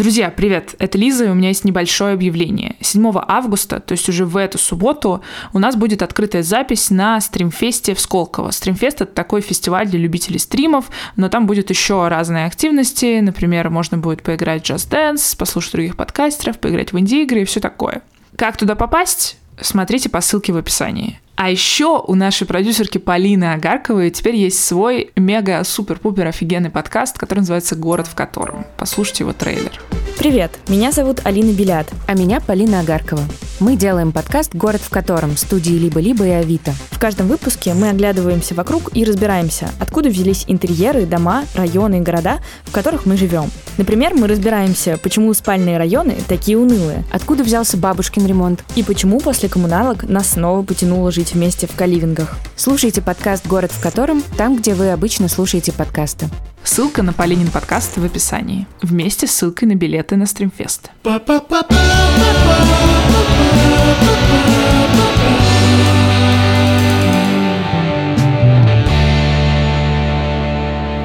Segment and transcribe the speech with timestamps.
[0.00, 0.76] Друзья, привет!
[0.78, 2.74] Это Лиза, и у меня есть небольшое объявление.
[2.80, 7.94] 7 августа, то есть уже в эту субботу, у нас будет открытая запись на стримфесте
[7.94, 8.50] в Сколково.
[8.50, 13.20] Стримфест— это такой фестиваль для любителей стримов, но там будет еще разные активности.
[13.20, 17.60] Например, можно будет поиграть в Just Dance, послушать других подкастеров, поиграть в инди-игры и все
[17.60, 18.00] такое.
[18.36, 19.36] Как туда попасть?
[19.60, 21.20] Смотрите по ссылке в описании.
[21.42, 27.76] А еще у нашей продюсерки Полины Агарковой теперь есть свой мега-супер-пупер офигенный подкаст, который называется
[27.76, 28.66] «Город в котором».
[28.76, 29.72] Послушайте его трейлер.
[30.20, 31.88] Привет, меня зовут Алина Белят.
[32.06, 33.22] А меня Полина Агаркова.
[33.58, 36.72] Мы делаем подкаст «Город в котором» студии «Либо-либо» и «Авито».
[36.90, 42.40] В каждом выпуске мы оглядываемся вокруг и разбираемся, откуда взялись интерьеры, дома, районы и города,
[42.64, 43.50] в которых мы живем.
[43.78, 49.48] Например, мы разбираемся, почему спальные районы такие унылые, откуда взялся бабушкин ремонт и почему после
[49.48, 52.36] коммуналок нас снова потянуло жить вместе в каливингах.
[52.56, 56.28] Слушайте подкаст «Город в котором» там, где вы обычно слушаете подкасты.
[56.62, 58.66] Ссылка на Полинин подкаст в описании.
[58.82, 60.90] Вместе с ссылкой на билеты на стримфест.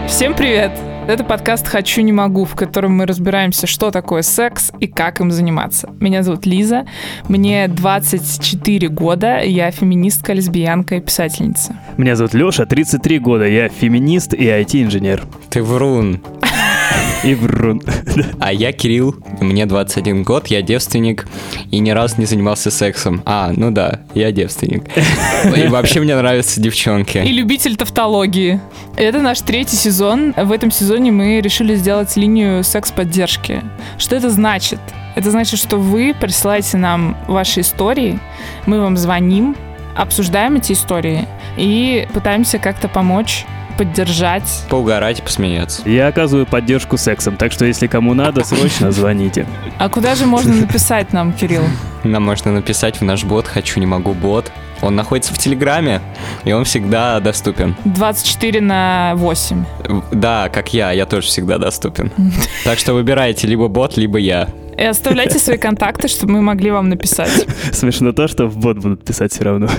[0.07, 0.94] Всем привет!
[1.07, 5.29] Это подкаст «Хочу, не могу», в котором мы разбираемся, что такое секс и как им
[5.29, 5.93] заниматься.
[5.99, 6.87] Меня зовут Лиза,
[7.27, 11.77] мне 24 года, я феминистка, лесбиянка и писательница.
[11.97, 15.21] Меня зовут Леша, 33 года, я феминист и IT-инженер.
[15.51, 16.21] Ты врун.
[17.23, 17.81] И врун.
[18.39, 21.27] А я Кирилл, мне 21 год, я девственник
[21.71, 23.21] и ни разу не занимался сексом.
[23.25, 24.83] А, ну да, я девственник.
[25.55, 27.17] И вообще мне нравятся девчонки.
[27.17, 28.59] И любитель тавтологии.
[28.95, 30.33] Это наш третий сезон.
[30.37, 33.63] В этом сезоне мы решили сделать линию секс-поддержки.
[33.97, 34.79] Что это значит?
[35.15, 38.19] Это значит, что вы присылаете нам ваши истории,
[38.65, 39.55] мы вам звоним,
[39.95, 41.25] обсуждаем эти истории
[41.57, 43.45] и пытаемся как-то помочь
[43.77, 44.65] поддержать.
[44.69, 45.87] Поугарать, посмеяться.
[45.87, 49.45] Я оказываю поддержку сексом, так что если кому надо, срочно звоните.
[49.77, 51.63] А куда же можно написать нам, Кирилл?
[52.03, 54.51] Нам можно написать в наш бот «Хочу, не могу» бот.
[54.81, 56.01] Он находится в Телеграме,
[56.43, 57.75] и он всегда доступен.
[57.85, 59.65] 24 на 8.
[60.11, 62.11] Да, как я, я тоже всегда доступен.
[62.63, 64.49] Так что выбирайте либо бот, либо я.
[64.77, 67.47] И оставляйте свои контакты, чтобы мы могли вам написать.
[67.71, 69.69] Смешно то, что в бот будут писать все равно.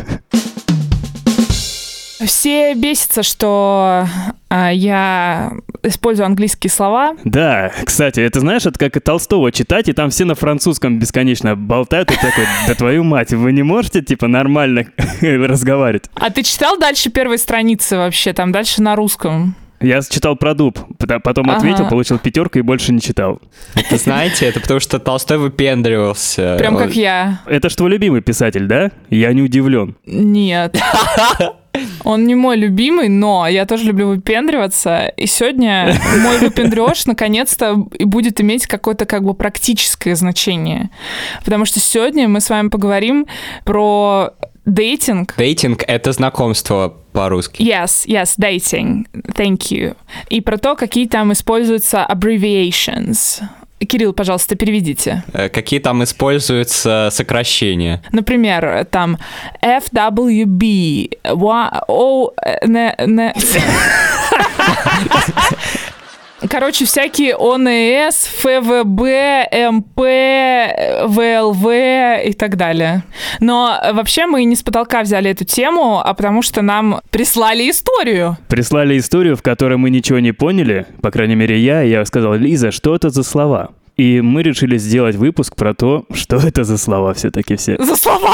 [2.25, 4.07] Все бесятся, что
[4.49, 7.15] а, я использую английские слова.
[7.25, 11.57] Да, кстати, это знаешь, это как и Толстого читать, и там все на французском бесконечно
[11.57, 14.87] болтают, и такой, да твою мать, вы не можете, типа, нормально
[15.21, 16.05] разговаривать?
[16.15, 19.55] А ты читал дальше первой страницы вообще, там дальше на русском?
[19.81, 20.79] Я читал про дуб,
[21.23, 21.59] потом ага.
[21.59, 23.41] ответил, получил пятерку и больше не читал.
[23.75, 26.57] Это знаете, это потому что Толстой выпендривался.
[26.59, 27.43] Прям как я.
[27.47, 28.91] Это ж твой любимый писатель, да?
[29.11, 29.95] Я не удивлен.
[30.07, 30.81] Нет.
[32.05, 35.09] Он не мой любимый, но я тоже люблю выпендриваться.
[35.17, 40.91] И сегодня мой выпендреж наконец-то будет иметь какое-то как бы практическое значение.
[41.45, 43.27] Потому что сегодня мы с вами поговорим
[43.65, 44.33] про
[44.67, 45.35] Дейтинг.
[45.37, 47.63] Дейтинг— это знакомство по-русски.
[47.63, 49.07] Yes, yes, dating.
[49.35, 49.97] Thank you.
[50.29, 53.43] И про то, какие там используются abbreviations.
[53.85, 55.23] Кирилл, пожалуйста, переведите.
[55.33, 58.03] Э, какие там используются сокращения?
[58.11, 59.19] Например, там
[59.63, 61.19] FWB,
[61.89, 62.33] O,
[62.63, 62.93] N,
[66.59, 69.03] Короче, всякие ОНС, ФВБ,
[69.73, 70.01] МП,
[71.05, 71.67] ВЛВ
[72.25, 73.05] и так далее.
[73.41, 78.39] Но вообще мы не с потолка взяли эту тему, а потому что нам прислали историю.
[78.49, 82.71] Прислали историю, в которой мы ничего не поняли, по крайней мере я, я сказал, Лиза,
[82.71, 83.73] что это за слова?
[83.99, 87.77] И мы решили сделать выпуск про то, что это за слова все-таки все.
[87.77, 88.33] За слова!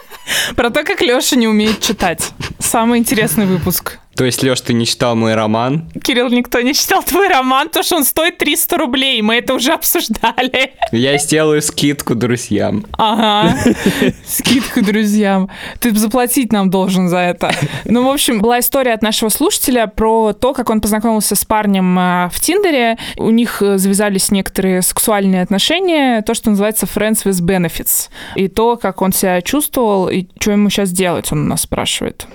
[0.56, 2.32] Про то, как Леша не умеет читать.
[2.58, 3.98] Самый интересный выпуск.
[4.14, 5.90] То есть, Леш, ты не читал мой роман?
[6.02, 9.22] Кирилл, никто не читал твой роман, потому что он стоит 300 рублей.
[9.22, 10.74] Мы это уже обсуждали.
[10.92, 12.84] Я сделаю скидку друзьям.
[12.98, 13.56] Ага,
[14.26, 15.48] скидку друзьям.
[15.80, 17.52] Ты заплатить нам должен за это.
[17.84, 21.98] Ну, в общем, была история от нашего слушателя про то, как он познакомился с парнем
[21.98, 22.98] а, в Тиндере.
[23.16, 28.08] У них э, завязались некоторые сексуальные отношения, то, что называется friends with benefits.
[28.36, 32.26] И то, как он себя чувствовал, и что ему сейчас делать, он у нас спрашивает.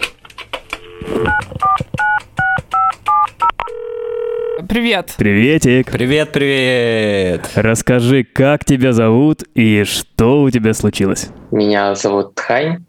[4.68, 5.14] Привет.
[5.18, 5.92] Приветик.
[5.92, 7.50] Привет, привет.
[7.56, 11.30] Расскажи, как тебя зовут и что у тебя случилось?
[11.52, 12.86] Меня зовут Тхань,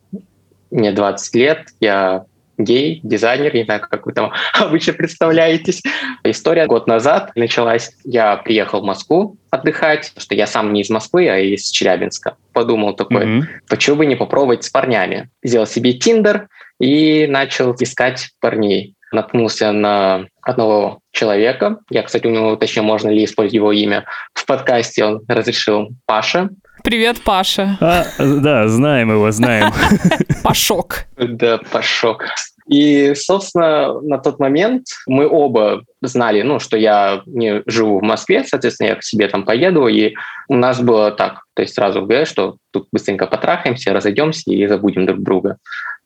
[0.70, 2.25] мне 20 лет, я
[2.58, 5.82] гей, дизайнер, не знаю, как вы там обычно представляетесь.
[6.25, 7.93] История год назад началась.
[8.04, 12.37] Я приехал в Москву отдыхать, что я сам не из Москвы, а из Челябинска.
[12.52, 13.43] Подумал такой, mm-hmm.
[13.69, 15.31] почему бы не попробовать с парнями?
[15.43, 18.94] Сделал себе Тиндер и начал искать парней.
[19.10, 21.78] Наткнулся на одного человека.
[21.90, 24.04] Я, кстати, у него, точнее, можно ли использовать его имя
[24.34, 26.50] в подкасте, он разрешил Паша.
[26.84, 27.76] Привет, Паша.
[27.80, 29.72] А, да, знаем его, знаем.
[30.42, 31.06] Пашок.
[31.16, 32.26] Да, Пашок.
[32.69, 38.44] И, собственно, на тот момент мы оба знали, ну, что я не живу в Москве,
[38.44, 40.14] соответственно, я к себе там поеду, и
[40.48, 45.06] у нас было так, то есть сразу в что тут быстренько потрахаемся, разойдемся и забудем
[45.06, 45.56] друг друга.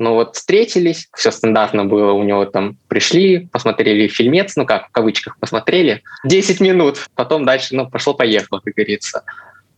[0.02, 4.90] Но вот встретились, все стандартно было, у него там пришли, посмотрели фильмец, ну как, в
[4.90, 9.22] кавычках посмотрели, 10 минут, потом дальше, ну, пошло-поехало, как говорится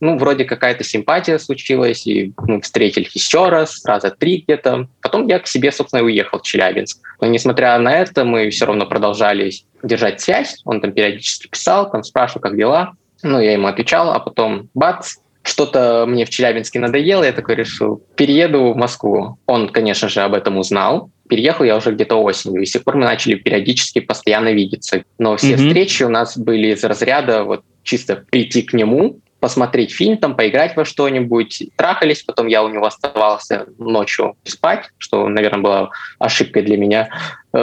[0.01, 4.87] ну, вроде какая-то симпатия случилась, и мы встретились еще раз, раза три где-то.
[5.01, 6.99] Потом я к себе, собственно, и уехал в Челябинск.
[7.21, 9.51] Но несмотря на это, мы все равно продолжали
[9.83, 10.61] держать связь.
[10.65, 12.93] Он там периодически писал, там спрашивал, как дела.
[13.23, 18.03] Ну, я ему отвечал, а потом бац, что-то мне в Челябинске надоело, я такой решил,
[18.15, 19.37] перееду в Москву.
[19.45, 21.11] Он, конечно же, об этом узнал.
[21.29, 25.03] Переехал я уже где-то осенью, и с тех пор мы начали периодически постоянно видеться.
[25.17, 25.67] Но все mm-hmm.
[25.67, 30.75] встречи у нас были из разряда вот чисто прийти к нему, посмотреть фильм, там, поиграть
[30.75, 31.69] во что-нибудь.
[31.75, 37.09] Трахались, потом я у него оставался ночью спать, что, наверное, была ошибкой для меня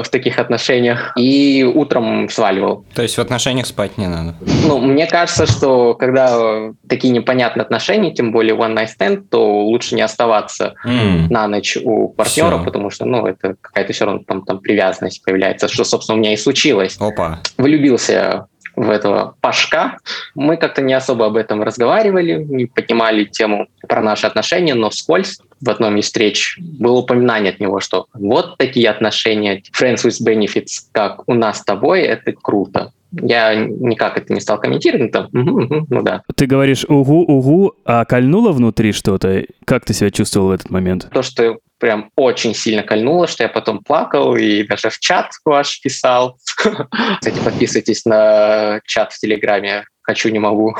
[0.02, 1.12] в таких отношениях.
[1.16, 2.84] И утром сваливал.
[2.94, 4.34] То есть в отношениях спать не надо?
[4.66, 9.94] Ну, мне кажется, что когда такие непонятные отношения, тем более one night stand, то лучше
[9.94, 11.28] не оставаться mm.
[11.30, 12.64] на ночь у партнера, Все.
[12.64, 16.32] потому что, ну, это какая-то все равно там, там привязанность появляется, что, собственно, у меня
[16.32, 16.96] и случилось.
[16.98, 17.40] Опа.
[17.58, 18.46] Влюбился
[18.76, 19.98] в этого Пашка.
[20.34, 25.38] Мы как-то не особо об этом разговаривали, не поднимали тему про наши отношения, но вскользь
[25.62, 30.80] в одном из встреч было упоминание от него, что вот такие отношения, friends with benefits,
[30.90, 32.92] как у нас с тобой, это круто.
[33.12, 36.22] Я никак это не стал комментировать, там, угу, угу, ну да.
[36.34, 39.44] Ты говоришь угу, угу, а кольнуло внутри что-то?
[39.66, 41.08] Как ты себя чувствовал в этот момент?
[41.12, 45.80] То, что прям очень сильно кольнуло, что я потом плакал и даже в чат ваш
[45.80, 46.38] писал.
[47.20, 49.84] Кстати, подписывайтесь на чат в Телеграме.
[50.02, 50.74] Хочу, не могу.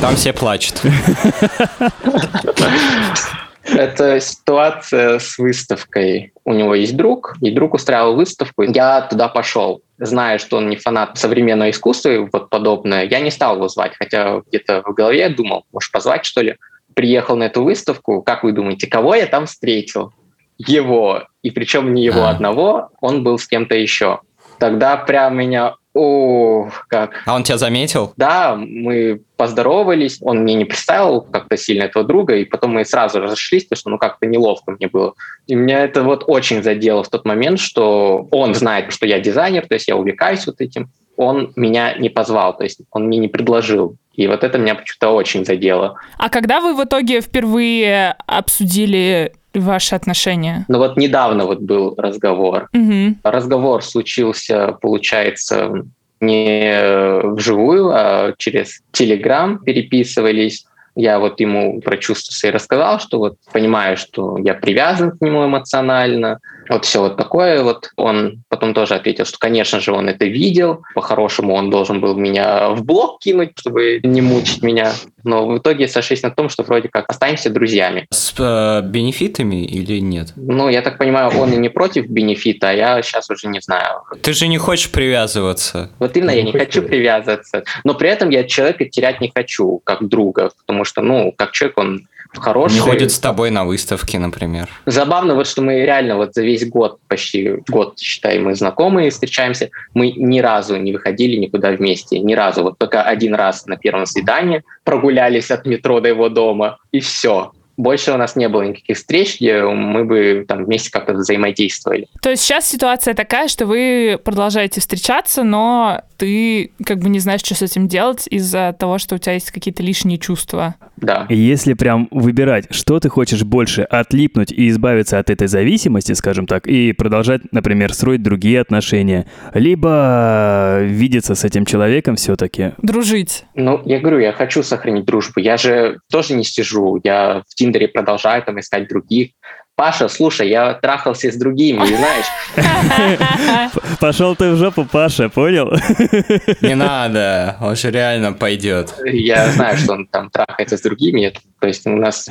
[0.00, 0.80] Там все плачут.
[3.74, 6.32] Это ситуация с выставкой.
[6.44, 8.62] У него есть друг, и друг устраивал выставку.
[8.62, 13.04] Я туда пошел, зная, что он не фанат современного искусства и вот подобное.
[13.04, 16.56] Я не стал его звать, хотя где-то в голове я думал, может, позвать, что ли.
[16.94, 18.22] Приехал на эту выставку.
[18.22, 20.12] Как вы думаете, кого я там встретил?
[20.56, 21.24] Его.
[21.42, 24.20] И причем не его одного, он был с кем-то еще.
[24.58, 27.22] Тогда прям меня о, как.
[27.26, 28.12] А он тебя заметил?
[28.16, 33.20] Да, мы поздоровались, он мне не представил как-то сильно этого друга, и потом мы сразу
[33.20, 35.14] разошлись, потому что ну как-то неловко мне было.
[35.48, 39.66] И меня это вот очень задело в тот момент, что он знает, что я дизайнер,
[39.66, 43.28] то есть я увлекаюсь вот этим, он меня не позвал, то есть он мне не
[43.28, 43.96] предложил.
[44.14, 45.96] И вот это меня почему-то очень задело.
[46.16, 50.64] А когда вы в итоге впервые обсудили ваши отношения?
[50.68, 52.68] Ну вот недавно вот был разговор.
[52.72, 53.16] Угу.
[53.22, 55.84] Разговор случился, получается,
[56.20, 60.66] не вживую, а через Телеграм переписывались.
[60.94, 65.46] Я вот ему про чувства свои рассказал, что вот понимаю, что я привязан к нему
[65.46, 67.90] эмоционально, вот все вот такое вот.
[67.96, 70.82] Он потом тоже ответил, что, конечно же, он это видел.
[70.94, 74.92] По-хорошему он должен был меня в блок кинуть, чтобы не мучить меня.
[75.24, 78.06] Но в итоге сошлись на том, что вроде как останемся друзьями.
[78.10, 80.32] С э, бенефитами или нет?
[80.36, 84.02] Ну, я так понимаю, он и не против бенефита, а я сейчас уже не знаю.
[84.22, 85.90] Ты же не хочешь привязываться.
[85.98, 87.64] Вот именно, я не хочу привязываться.
[87.84, 91.78] Но при этом я человека терять не хочу, как друга, потому что, ну, как человек,
[91.78, 92.74] он хороший.
[92.74, 94.68] Не ходит с тобой на выставки, например.
[94.86, 99.70] Забавно, вот что мы реально вот за весь год, почти год, считай, мы знакомые, встречаемся,
[99.94, 102.62] мы ни разу не выходили никуда вместе, ни разу.
[102.62, 107.52] Вот только один раз на первом свидании прогулялись от метро до его дома, и все
[107.78, 112.08] больше у нас не было никаких встреч, где мы бы там вместе как-то взаимодействовали.
[112.20, 117.40] То есть сейчас ситуация такая, что вы продолжаете встречаться, но ты как бы не знаешь,
[117.40, 120.74] что с этим делать из-за того, что у тебя есть какие-то лишние чувства.
[120.96, 121.26] Да.
[121.28, 126.66] Если прям выбирать, что ты хочешь больше, отлипнуть и избавиться от этой зависимости, скажем так,
[126.66, 132.72] и продолжать, например, строить другие отношения, либо видеться с этим человеком все-таки.
[132.82, 133.44] Дружить.
[133.54, 135.38] Ну, я говорю, я хочу сохранить дружбу.
[135.38, 137.00] Я же тоже не сижу.
[137.04, 139.30] Я в Тиндере продолжаю там искать других.
[139.76, 143.70] Паша, слушай, я трахался с другими, знаешь.
[144.00, 145.70] Пошел ты в жопу, Паша, понял?
[146.62, 148.92] Не надо, он же реально пойдет.
[149.04, 151.32] Я знаю, что он там трахается с другими.
[151.60, 152.28] То есть у нас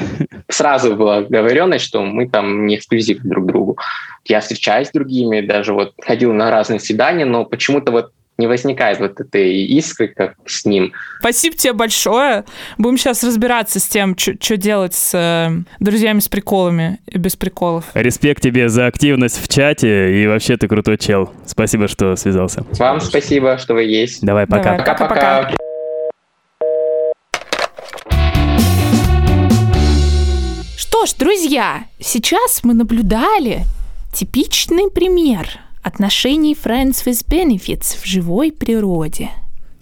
[0.50, 3.78] сразу была говоренность, что мы там не эксклюзивны друг другу.
[4.26, 9.00] Я встречаюсь с другими, даже вот ходил на разные свидания, но почему-то вот не возникает
[9.00, 10.94] вот этой искры, как с ним.
[11.20, 12.46] Спасибо тебе большое.
[12.78, 17.86] Будем сейчас разбираться с тем, что делать с э, друзьями с приколами и без приколов.
[17.94, 21.32] Респект тебе за активность в чате и вообще ты крутой чел.
[21.46, 22.64] Спасибо, что связался.
[22.74, 24.22] Вам спасибо, что вы есть.
[24.22, 24.78] Давай, пока.
[24.78, 25.52] Пока-пока.
[30.78, 33.64] Что ж, друзья, сейчас мы наблюдали
[34.14, 35.48] типичный пример
[35.88, 39.30] отношений Friends with Benefits в живой природе.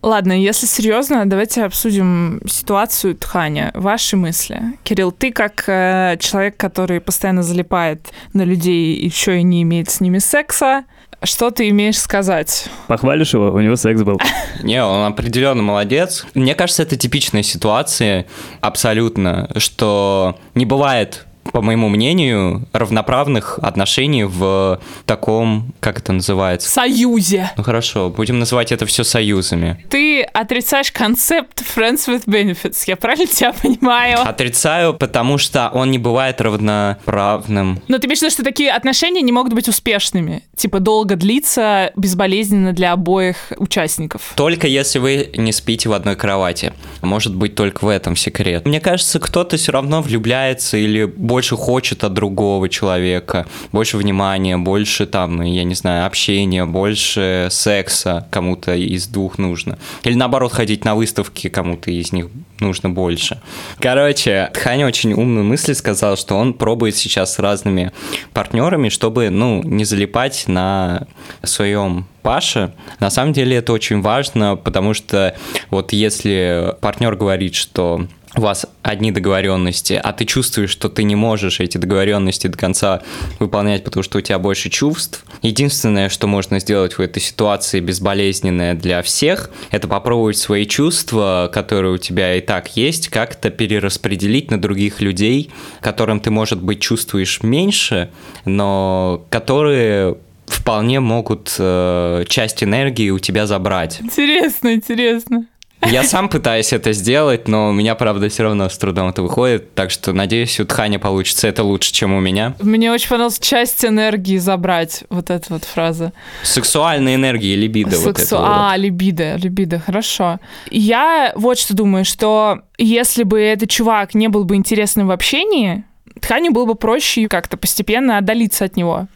[0.04, 3.72] Ладно, если серьезно, давайте обсудим ситуацию Тханя.
[3.74, 4.62] Ваши мысли.
[4.84, 9.90] Кирилл, ты как э, человек, который постоянно залипает на людей и еще и не имеет
[9.90, 10.86] с ними секса,
[11.24, 12.68] что ты имеешь сказать?
[12.88, 13.48] Похвалишь его?
[13.48, 14.20] У него секс был.
[14.64, 16.28] Не, он определенно молодец.
[16.36, 18.28] Мне кажется, это типичная ситуация
[18.62, 26.70] абсолютно, что не бывает по моему мнению, равноправных отношений в таком, как это называется?
[26.70, 27.52] Союзе.
[27.58, 29.84] Ну хорошо, будем называть это все союзами.
[29.90, 34.20] Ты отрицаешь концепт Friends with Benefits, я правильно тебя понимаю?
[34.22, 37.82] Отрицаю, потому что он не бывает равноправным.
[37.88, 40.44] Но ты имеешь в виду, что такие отношения не могут быть успешными?
[40.56, 44.34] Типа долго длиться, безболезненно для обоих участников?
[44.36, 46.74] Только если вы не спите в одной кровати.
[47.02, 48.66] Может быть, только в этом секрет.
[48.66, 55.06] Мне кажется, кто-то все равно влюбляется или больше хочет от другого человека, больше внимания, больше
[55.06, 59.78] там, я не знаю, общения, больше секса кому-то из двух нужно.
[60.06, 62.28] Или наоборот, ходить на выставки кому-то из них
[62.62, 63.42] нужно больше.
[63.80, 67.92] Короче, Ханя очень умную мысль сказал, что он пробует сейчас с разными
[68.32, 71.06] партнерами, чтобы, ну, не залипать на
[71.44, 72.74] своем Паше.
[73.00, 75.36] На самом деле это очень важно, потому что
[75.70, 81.16] вот если партнер говорит, что у вас одни договоренности, а ты чувствуешь, что ты не
[81.16, 83.04] можешь эти договоренности до конца
[83.38, 85.24] выполнять, потому что у тебя больше чувств.
[85.44, 91.94] Единственное, что можно сделать в этой ситуации безболезненное для всех, это попробовать свои чувства, которые
[91.94, 97.44] у тебя и так есть, как-то перераспределить на других людей, которым ты, может быть, чувствуешь
[97.44, 98.10] меньше,
[98.46, 100.18] но которые
[100.48, 104.00] вполне могут э, часть энергии у тебя забрать.
[104.02, 105.46] Интересно, интересно.
[105.88, 109.76] Я сам пытаюсь это сделать, но у меня, правда, все равно с трудом это выходит,
[109.76, 112.56] так что, надеюсь, у Тхани получится это лучше, чем у меня.
[112.60, 116.14] Мне очень понравилась часть энергии забрать, вот эта вот фраза.
[116.44, 117.92] Сексуальной энергии, либидо.
[117.92, 118.08] Сексу...
[118.08, 118.80] Вот это а, вот.
[118.80, 120.40] либидо, либидо, хорошо.
[120.72, 125.84] Я вот что думаю, что если бы этот чувак не был бы интересным в общении,
[126.20, 129.08] тканью было бы проще как-то постепенно отдалиться от него.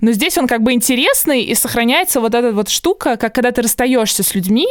[0.00, 3.62] Но здесь он как бы интересный, и сохраняется вот эта вот штука, как когда ты
[3.62, 4.68] расстаешься с людьми,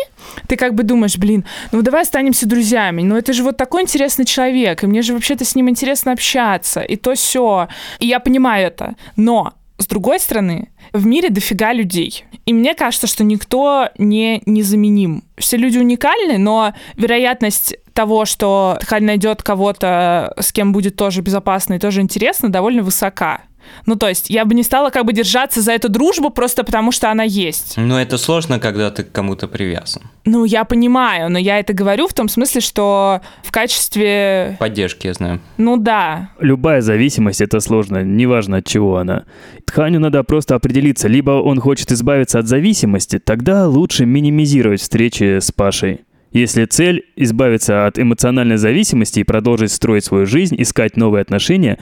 [0.48, 4.24] ты как бы думаешь, блин, ну давай останемся друзьями, ну это же вот такой интересный
[4.24, 7.68] человек, и мне же вообще-то с ним интересно общаться, и то все.
[8.00, 8.96] И я понимаю это.
[9.18, 12.24] Но с другой стороны, в мире дофига людей.
[12.46, 15.24] И мне кажется, что никто не незаменим.
[15.38, 21.76] Все люди уникальны, но вероятность того, что Тхаль найдет кого-то, с кем будет тоже безопасно
[21.76, 23.42] и тоже интересно, довольно высока.
[23.86, 26.92] Ну, то есть, я бы не стала как бы держаться за эту дружбу просто потому,
[26.92, 27.76] что она есть.
[27.78, 30.02] Но это сложно, когда ты к кому-то привязан.
[30.26, 34.58] Ну, я понимаю, но я это говорю в том смысле, что в качестве...
[34.60, 35.40] Поддержки, я знаю.
[35.58, 36.30] Ну, да.
[36.40, 39.26] Любая зависимость— это сложно, неважно от чего она.
[39.68, 45.52] Тханю надо просто определиться, либо он хочет избавиться от зависимости, тогда лучше минимизировать встречи с
[45.52, 46.02] Пашей.
[46.32, 51.78] Если цель– избавиться от эмоциональной зависимости и продолжить строить свою жизнь, искать новые отношения,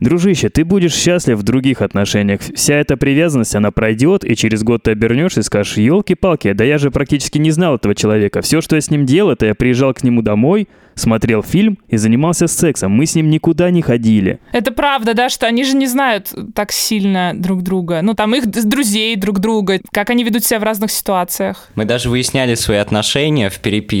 [0.00, 2.40] дружище, ты будешь счастлив в других отношениях.
[2.40, 6.78] Вся эта привязанность, она пройдет, и через год ты обернешься и скажешь, елки-палки, да я
[6.78, 8.42] же практически не знал этого человека.
[8.42, 11.96] Все, что я с ним делал, это я приезжал к нему домой, смотрел фильм и
[11.96, 12.92] занимался сексом.
[12.92, 14.40] Мы с ним никуда не ходили.
[14.52, 18.00] Это правда, да, что они же не знают так сильно друг друга.
[18.02, 21.70] Ну, там их друзей друг друга, как они ведут себя в разных ситуациях.
[21.76, 23.91] Мы даже выясняли свои отношения в переписке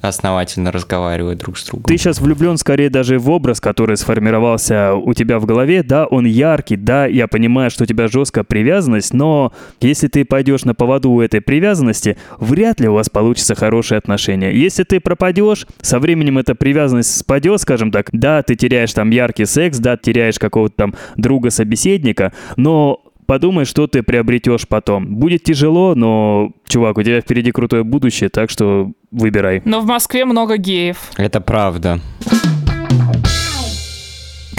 [0.00, 1.84] основательно разговаривают друг с другом.
[1.84, 5.82] Ты сейчас влюблен скорее даже в образ, который сформировался у тебя в голове.
[5.82, 10.64] Да, он яркий, да, я понимаю, что у тебя жесткая привязанность, но если ты пойдешь
[10.64, 14.52] на поводу у этой привязанности, вряд ли у вас получится хорошие отношения.
[14.52, 18.08] Если ты пропадешь, со временем эта привязанность спадет, скажем так.
[18.12, 23.00] Да, ты теряешь там яркий секс, да, теряешь какого-то там друга-собеседника, но
[23.32, 25.06] подумай, что ты приобретешь потом.
[25.06, 29.62] Будет тяжело, но, чувак, у тебя впереди крутое будущее, так что выбирай.
[29.64, 30.98] Но в Москве много геев.
[31.16, 31.98] Это правда.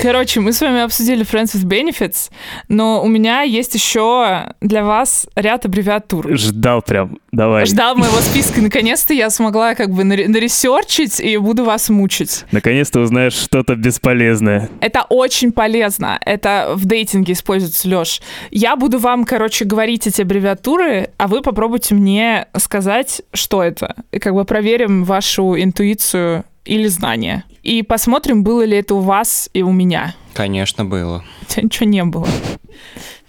[0.04, 2.30] Короче, мы с вами обсудили Friends with Benefits,
[2.68, 6.36] но у меня есть еще для вас ряд аббревиатур.
[6.38, 7.20] Ждал прям.
[7.32, 7.66] Давай.
[7.66, 8.62] Ждал моего списка.
[8.62, 12.44] Наконец-то я смогла как бы наре- наресерчить и буду вас мучить.
[12.52, 14.70] Наконец-то узнаешь что-то бесполезное.
[14.82, 16.20] Это очень полезно.
[16.26, 18.20] Это в дейтинге используется, Лёш.
[18.52, 23.96] Я буду вам, короче, говорить эти аббревиатуры, а вы попробуйте мне сказать, что это.
[24.12, 27.44] И как бы проверим вашу интуицию или знание.
[27.62, 30.16] И посмотрим, было ли это у вас и у меня.
[30.34, 31.24] Конечно, было.
[31.42, 32.28] У тебя ничего не было.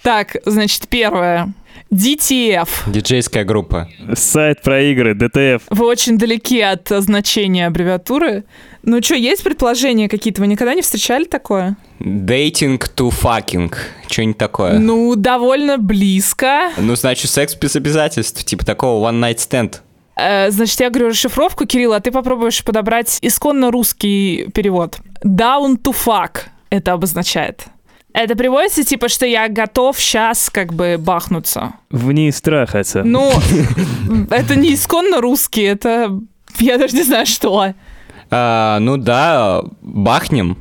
[0.03, 1.53] Так, значит, первое.
[1.91, 2.69] DTF.
[2.87, 3.89] Диджейская группа.
[4.15, 5.63] Сайт про игры, ДТФ.
[5.71, 8.45] Вы очень далеки от значения аббревиатуры.
[8.83, 10.41] Ну что, есть предположения какие-то?
[10.41, 11.77] Вы никогда не встречали такое?
[12.01, 13.73] Дейтинг to fucking.
[14.09, 14.79] Что-нибудь такое.
[14.79, 16.73] Ну, Ну, довольно близко.
[16.77, 18.43] значит, секс без обязательств.
[18.45, 19.77] Типа такого one night stand.
[20.17, 24.99] Э, значит, я говорю расшифровку, Кирилл, а ты попробуешь подобрать исконно русский перевод.
[25.25, 27.67] Down to fuck это обозначает.
[28.13, 31.73] Это приводится типа, что я готов сейчас как бы бахнуться.
[31.91, 33.03] Вниз трахаться.
[33.03, 33.33] Ну,
[34.31, 36.21] это не исконно русский, это
[36.59, 37.75] я даже не знаю что.
[38.31, 40.59] А, ну да, бахнем.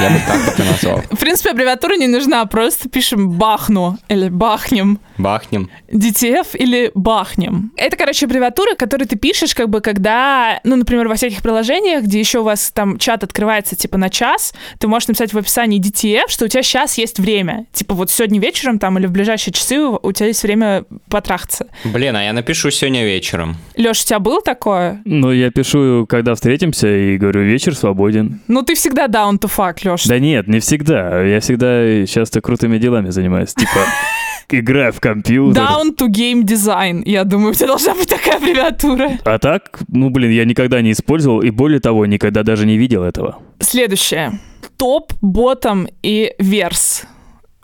[0.00, 1.02] Я бы так это назвал.
[1.10, 5.00] В принципе, аббревиатура не нужна, просто пишем бахну или бахнем.
[5.16, 5.70] Бахнем.
[5.92, 7.72] DTF или бахнем.
[7.76, 12.20] Это, короче, аббревиатура, которую ты пишешь, как бы, когда, ну, например, во всяких приложениях, где
[12.20, 16.28] еще у вас там чат открывается, типа, на час, ты можешь написать в описании DTF,
[16.28, 17.66] что у тебя сейчас есть время.
[17.72, 21.66] Типа, вот сегодня вечером там или в ближайшие часы у тебя есть время потрахаться.
[21.84, 23.56] Блин, а я напишу сегодня вечером.
[23.76, 25.00] Леш, у тебя было такое?
[25.04, 28.40] Ну, я пишу, когда встретимся, и говорю, вечер свободен.
[28.46, 30.04] Ну, ты всегда down to fuck, Леш.
[30.04, 31.22] Да нет, не всегда.
[31.22, 33.54] Я всегда часто крутыми делами занимаюсь.
[33.54, 33.80] Типа,
[34.50, 35.62] играю в компьютер.
[35.62, 37.02] Down to game design.
[37.04, 39.18] Я думаю, у тебя должна быть такая аббревиатура.
[39.24, 43.02] А так, ну, блин, я никогда не использовал, и более того, никогда даже не видел
[43.02, 43.38] этого.
[43.60, 44.38] Следующее.
[44.76, 47.04] Топ, ботом и верс.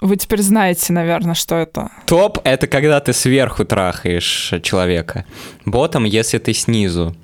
[0.01, 1.91] Вы теперь знаете, наверное, что это.
[2.07, 5.25] Топ— это когда ты сверху трахаешь человека.
[5.65, 7.17] Ботом, если ты снизу.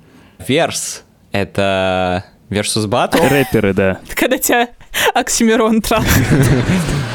[0.47, 3.27] Верс— это versus battle.
[3.27, 3.99] Рэперы, да.
[4.15, 4.69] Когда тебя
[5.13, 6.27] Оксимирон трахает.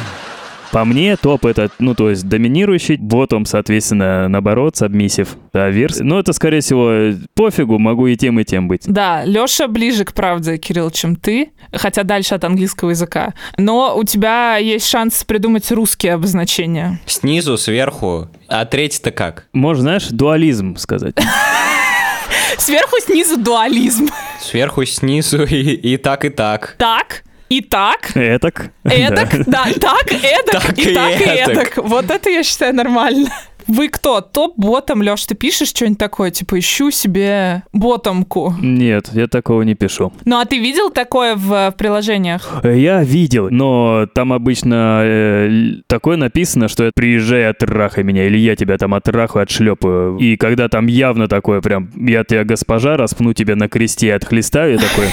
[0.72, 5.36] По мне, топ это, ну, то есть доминирующий, ботом, соответственно, наоборот, сабмиссив.
[5.54, 8.82] А верс, ну, это, скорее всего, пофигу, могу и тем, и тем быть.
[8.86, 13.32] Да, Лёша ближе к правде, Кирилл, чем ты, хотя дальше от английского языка.
[13.56, 17.00] Но у тебя есть шанс придумать русские обозначения.
[17.06, 18.28] Снизу, сверху.
[18.48, 19.46] А третий-то как?
[19.52, 21.14] Можно, знаешь, дуализм сказать.
[22.58, 24.08] Сверху, снизу дуализм.
[24.40, 26.74] Сверху, снизу и, и так, и так.
[26.78, 28.70] Так, и так, Этак.
[28.84, 31.48] эдак, да, так, эдак, Так и и так, и эдак.
[31.48, 31.76] эдак.
[31.78, 33.28] Вот это я считаю нормально.
[33.68, 34.20] Вы кто?
[34.20, 36.30] Топ-ботом, Лёш, ты пишешь что-нибудь такое?
[36.30, 38.54] Типа, ищу себе ботомку.
[38.60, 40.12] Нет, я такого не пишу.
[40.24, 42.60] Ну, а ты видел такое в, в приложениях?
[42.62, 45.50] Я видел, но там обычно э,
[45.88, 50.16] такое написано, что приезжай, оттрахай меня, или я тебя там оттрахаю, отшлепаю.
[50.18, 54.78] И когда там явно такое прям, я тебя госпожа, распну тебя на кресте, отхлестаю, я
[54.78, 55.06] такой,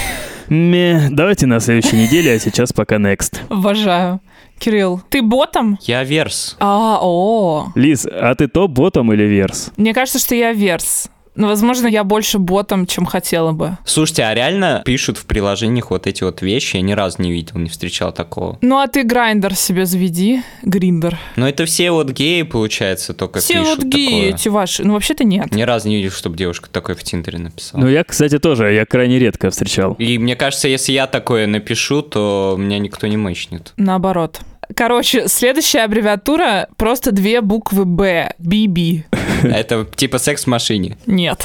[0.48, 3.38] ме, давайте на следующей неделе, а сейчас пока next.
[3.48, 4.20] Обожаю.
[4.58, 5.78] Кирилл, ты ботом?
[5.82, 6.56] Я верс.
[6.60, 7.72] А, о.
[7.74, 9.70] Лиз, а ты топ ботом или верс?
[9.76, 11.10] Мне кажется, что я верс.
[11.34, 13.76] Но, возможно, я больше ботом, чем хотела бы.
[13.84, 16.76] Слушайте, а реально пишут в приложениях вот эти вот вещи?
[16.76, 18.58] Я ни разу не видел, не встречал такого.
[18.60, 21.18] Ну, а ты грайндер себе заведи, гриндер.
[21.36, 24.34] Но это все вот геи, получается, только Все пишут вот геи такое.
[24.34, 24.84] эти ваши.
[24.84, 25.52] Ну, вообще-то нет.
[25.54, 27.80] Ни разу не видел, чтобы девушка такое в Тиндере написала.
[27.80, 29.94] Ну, я, кстати, тоже, я крайне редко встречал.
[29.94, 33.72] И мне кажется, если я такое напишу, то меня никто не мычнет.
[33.76, 34.40] Наоборот.
[34.74, 38.32] Короче, следующая аббревиатура просто две буквы Б.
[38.40, 39.02] BB.
[39.42, 40.96] Это типа секс в машине.
[41.06, 41.44] Нет.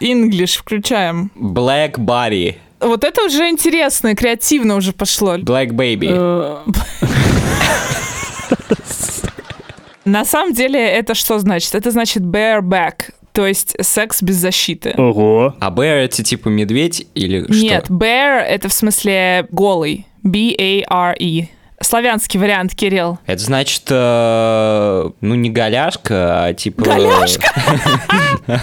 [0.00, 1.30] English включаем.
[1.36, 2.56] Black Body.
[2.80, 5.36] Вот это уже интересно, креативно уже пошло.
[5.36, 6.08] Black Baby.
[6.10, 6.64] Э,
[10.06, 11.74] На самом деле это что значит?
[11.74, 14.94] Это значит bareback, то есть секс без защиты.
[14.96, 15.54] Ого.
[15.60, 17.94] А bear это типа медведь или Нет, что?
[17.94, 20.06] bear это в смысле голый.
[20.22, 21.48] B-A-R-E.
[21.82, 23.18] Славянский вариант, Кирилл.
[23.26, 26.84] Это значит, э, ну не голяшка, а типа...
[26.84, 27.52] Голяшка?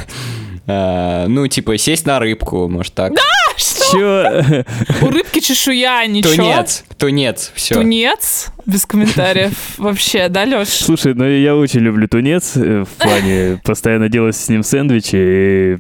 [0.69, 3.13] Э, Ну, типа, сесть на рыбку, может так.
[3.56, 3.91] Что?
[3.91, 4.65] Чё?
[5.01, 6.34] У рыбки чешуя, ничего.
[6.36, 7.75] Тунец, тунец, все.
[7.75, 8.47] Тунец?
[8.65, 9.53] Без комментариев.
[9.77, 10.67] Вообще, да, Леш?
[10.67, 15.77] Слушай, ну я очень люблю тунец э, в плане постоянно делать с ним сэндвичи, и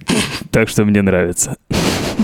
[0.51, 1.57] так что мне нравится.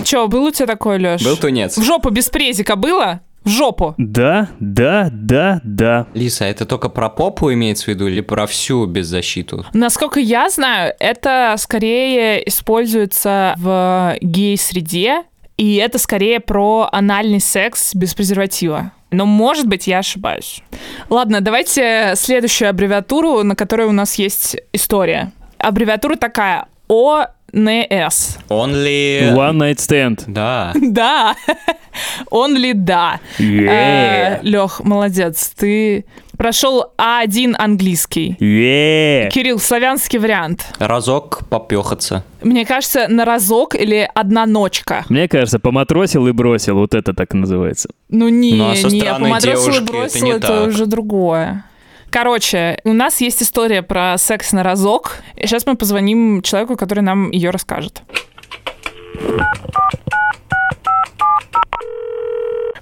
[0.02, 1.22] Че, был у тебя такой, Леш?
[1.22, 1.76] Был тунец.
[1.76, 3.20] В жопу без презика было?
[3.44, 3.94] В жопу.
[3.98, 6.06] Да, да, да, да.
[6.14, 9.66] Лиса, это только про попу имеется в виду или про всю беззащиту?
[9.74, 15.24] Насколько я знаю, это скорее используется в гей-среде,
[15.56, 18.92] и это скорее про анальный секс без презерватива.
[19.10, 20.62] Но, может быть, я ошибаюсь.
[21.08, 25.32] Ладно, давайте следующую аббревиатуру, на которой у нас есть история.
[25.58, 26.66] Аббревиатура такая.
[27.54, 28.38] ОНС.
[28.48, 29.32] Only...
[29.34, 30.24] One night stand.
[30.26, 30.72] Да.
[30.80, 31.36] Да.
[32.30, 33.20] Only да.
[33.38, 34.40] Yeah.
[34.42, 35.52] Лех, молодец.
[35.56, 36.04] Ты
[36.36, 38.36] прошел А1 английский.
[38.40, 39.28] Yeah.
[39.30, 40.66] Кирилл, славянский вариант.
[40.78, 42.24] Разок попехаться.
[42.42, 45.04] Мне кажется, на разок или одна ночка.
[45.08, 46.76] Мне кажется, поматросил и бросил.
[46.76, 47.88] Вот это так называется.
[48.08, 50.68] Ну не, Ну, а со не, поматросил и девушки это бросил, не это, так.
[50.68, 51.64] уже другое.
[52.14, 55.16] Короче, у нас есть история про секс на разок.
[55.34, 58.02] И сейчас мы позвоним человеку, который нам ее расскажет.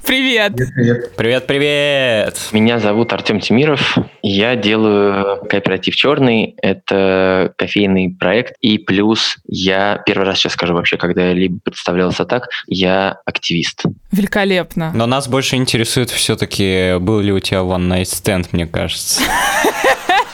[0.07, 0.55] Привет.
[1.17, 2.39] Привет-привет!
[2.53, 3.97] Меня зовут Артем Тимиров.
[4.23, 6.55] Я делаю кооператив «Черный».
[6.61, 8.57] Это кофейный проект.
[8.61, 13.85] И плюс я первый раз сейчас скажу вообще, когда я либо представлялся так, я активист.
[14.11, 14.93] Великолепно.
[14.95, 19.23] Но нас больше интересует все-таки, был ли у тебя one night stand, мне кажется.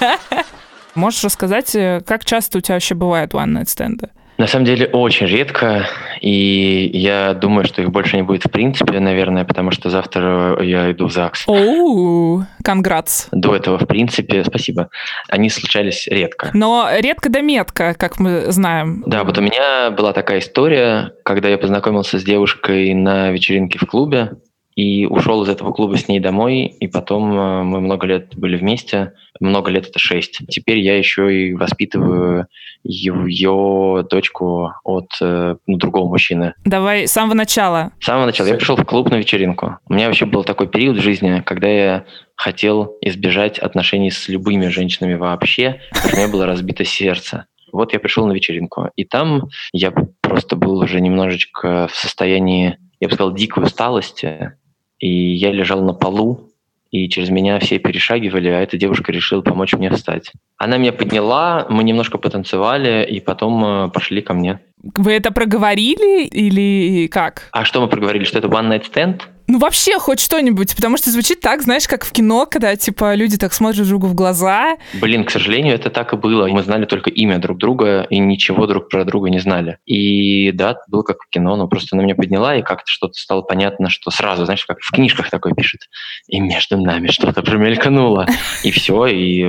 [0.95, 4.09] Можешь рассказать, э, как часто у тебя вообще бывают one night стенды?
[4.39, 5.89] На самом деле очень редко,
[6.21, 10.93] и я думаю, что их больше не будет в принципе, наверное, потому что завтра я
[10.93, 11.49] иду в ЗАГС.
[11.49, 13.27] Оу, конгратс.
[13.33, 14.91] До этого, в принципе, спасибо,
[15.29, 16.51] они случались редко.
[16.55, 19.03] Но редко да метко, как мы знаем.
[19.07, 23.87] Да, вот у меня была такая история, когда я познакомился с девушкой на вечеринке в
[23.87, 24.37] клубе
[24.79, 28.57] и ушел из этого клуба с ней домой, и потом э, мы много лет были
[28.57, 30.39] вместе, много лет это шесть.
[30.49, 32.47] Теперь я еще и воспитываю
[32.85, 36.55] ее дочку от э, ну, другого мужчины.
[36.65, 37.91] Давай с самого начала.
[37.99, 39.79] С самого начала я пришел в клуб на вечеринку.
[39.89, 42.05] У меня вообще был такой период в жизни, когда я
[42.37, 47.47] хотел избежать отношений с любыми женщинами вообще, потому что у меня было разбито сердце.
[47.73, 53.09] Вот я пришел на вечеринку, и там я просто был уже немножечко в состоянии, я
[53.09, 54.53] бы сказал, дикой усталости,
[54.99, 56.51] и я лежал на полу,
[56.91, 60.33] и через меня все перешагивали, а эта девушка решила помочь мне встать.
[60.57, 64.61] Она меня подняла, мы немножко потанцевали, и потом э, пошли ко мне.
[64.83, 67.49] Вы это проговорили или как?
[67.53, 69.23] А что мы проговорили, что это one night stand?
[69.51, 73.39] Ну, вообще, хоть что-нибудь, потому что звучит так, знаешь, как в кино, когда, типа, люди
[73.39, 74.77] так смотрят друг другу в глаза.
[75.01, 76.47] Блин, к сожалению, это так и было.
[76.49, 79.79] Мы знали только имя друг друга и ничего друг про друга не знали.
[79.87, 83.41] И да, было как в кино, но просто она меня подняла, и как-то что-то стало
[83.41, 85.81] понятно, что сразу, знаешь, как в книжках такое пишет.
[86.27, 88.27] И между нами что-то промелькнуло.
[88.65, 89.47] И все, и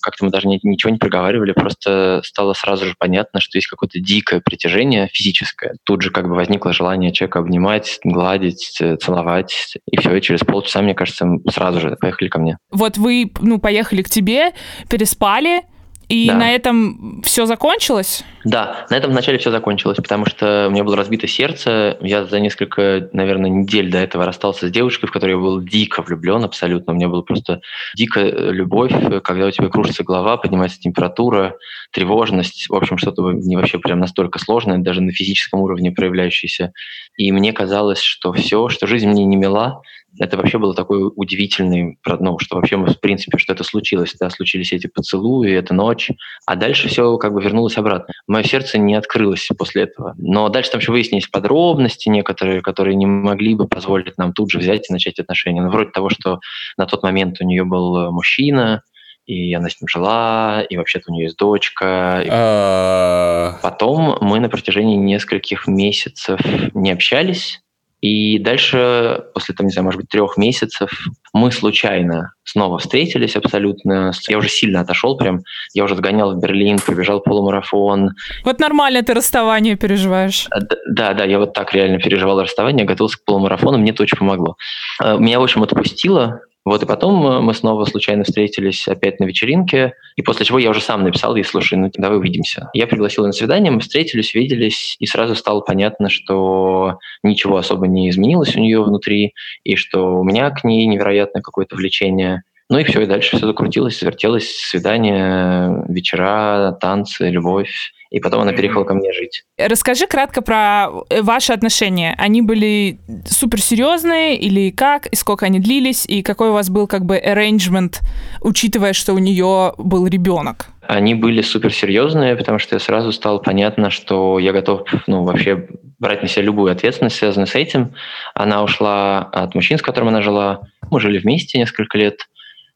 [0.00, 3.98] как-то мы даже ни- ничего не проговаривали, просто стало сразу же понятно, что есть какое-то
[3.98, 5.74] дикое притяжение физическое.
[5.84, 9.76] Тут же как бы возникло желание человека обнимать, гладить, э, целовать.
[9.90, 12.58] И все, и через полчаса, мне кажется, сразу же поехали ко мне.
[12.70, 14.52] Вот вы, ну, поехали к тебе,
[14.88, 15.62] переспали,
[16.08, 16.36] и Да.
[16.36, 18.24] на этом все закончилось?
[18.44, 21.98] Да, на этом вначале все закончилось, потому что у меня было разбито сердце.
[22.00, 26.02] Я за несколько, наверное, недель до этого расстался с девушкой, в которой я был дико
[26.02, 26.92] влюблен абсолютно.
[26.92, 27.60] У меня была просто
[27.94, 28.92] дикая э, любовь,
[29.22, 31.56] когда у тебя кружится голова, поднимается температура,
[31.92, 32.70] тревожность.
[32.70, 36.72] В общем, что-то не вообще прям настолько сложное, даже на физическом уровне проявляющееся.
[37.16, 39.82] И мне казалось, что все, что жизнь мне не мила,
[40.18, 44.30] это вообще было такой удивительный, ну, что вообще, мы, в принципе, что это случилось, да,
[44.30, 46.10] случились эти поцелуи, эта ночь,
[46.46, 48.12] а дальше все как бы вернулось обратно.
[48.26, 50.14] Мое сердце не открылось после этого.
[50.18, 54.58] Но дальше там еще выяснились подробности некоторые, которые не могли бы позволить нам тут же
[54.58, 55.62] взять и начать отношения.
[55.62, 56.40] Ну, вроде того, что
[56.76, 58.82] на тот момент у нее был э, мужчина,
[59.26, 62.22] и она с ним жила, и вообще-то у нее есть дочка.
[62.24, 66.40] Э, Потом мы на протяжении нескольких месяцев
[66.74, 67.60] не общались,
[68.00, 70.90] и дальше, после, там, не знаю, может быть, трех месяцев,
[71.32, 74.12] мы случайно снова встретились абсолютно.
[74.28, 75.40] Я уже сильно отошел прям.
[75.74, 78.10] Я уже сгонял в Берлин, пробежал полумарафон.
[78.44, 80.46] Вот нормально ты расставание переживаешь.
[80.56, 84.16] Д- Да, да, я вот так реально переживал расставание, готовился к полумарафону, мне это очень
[84.18, 84.56] помогло.
[85.02, 89.24] Э, Меня, в общем, отпустило, вот, и потом э, мы снова случайно встретились опять на
[89.24, 92.68] вечеринке, и после чего я уже сам написал ей, слушай, ну давай увидимся.
[92.74, 97.86] Я пригласил ее на свидание, мы встретились, виделись, и сразу стало понятно, что ничего особо
[97.86, 99.32] не изменилось у нее внутри,
[99.64, 102.42] и что у меня к ней невероятное какое-то влечение.
[102.70, 107.92] Ну и все, и дальше все закрутилось, завертелось, свидания, вечера, танцы, любовь.
[108.10, 109.44] И потом она переехала ко мне жить.
[109.58, 112.14] Расскажи кратко про э, ваши отношения.
[112.16, 117.04] Они были суперсерьезные или как, и сколько они длились, и какой у вас был как
[117.04, 117.96] бы arrangement,
[118.40, 120.68] учитывая, что у нее был ребенок?
[120.86, 126.28] Они были суперсерьезные, потому что сразу стало понятно, что я готов ну, вообще брать на
[126.28, 127.92] себя любую ответственность, связанную с этим.
[128.34, 130.60] Она ушла от мужчин, с которым она жила.
[130.90, 132.26] Мы жили вместе несколько лет.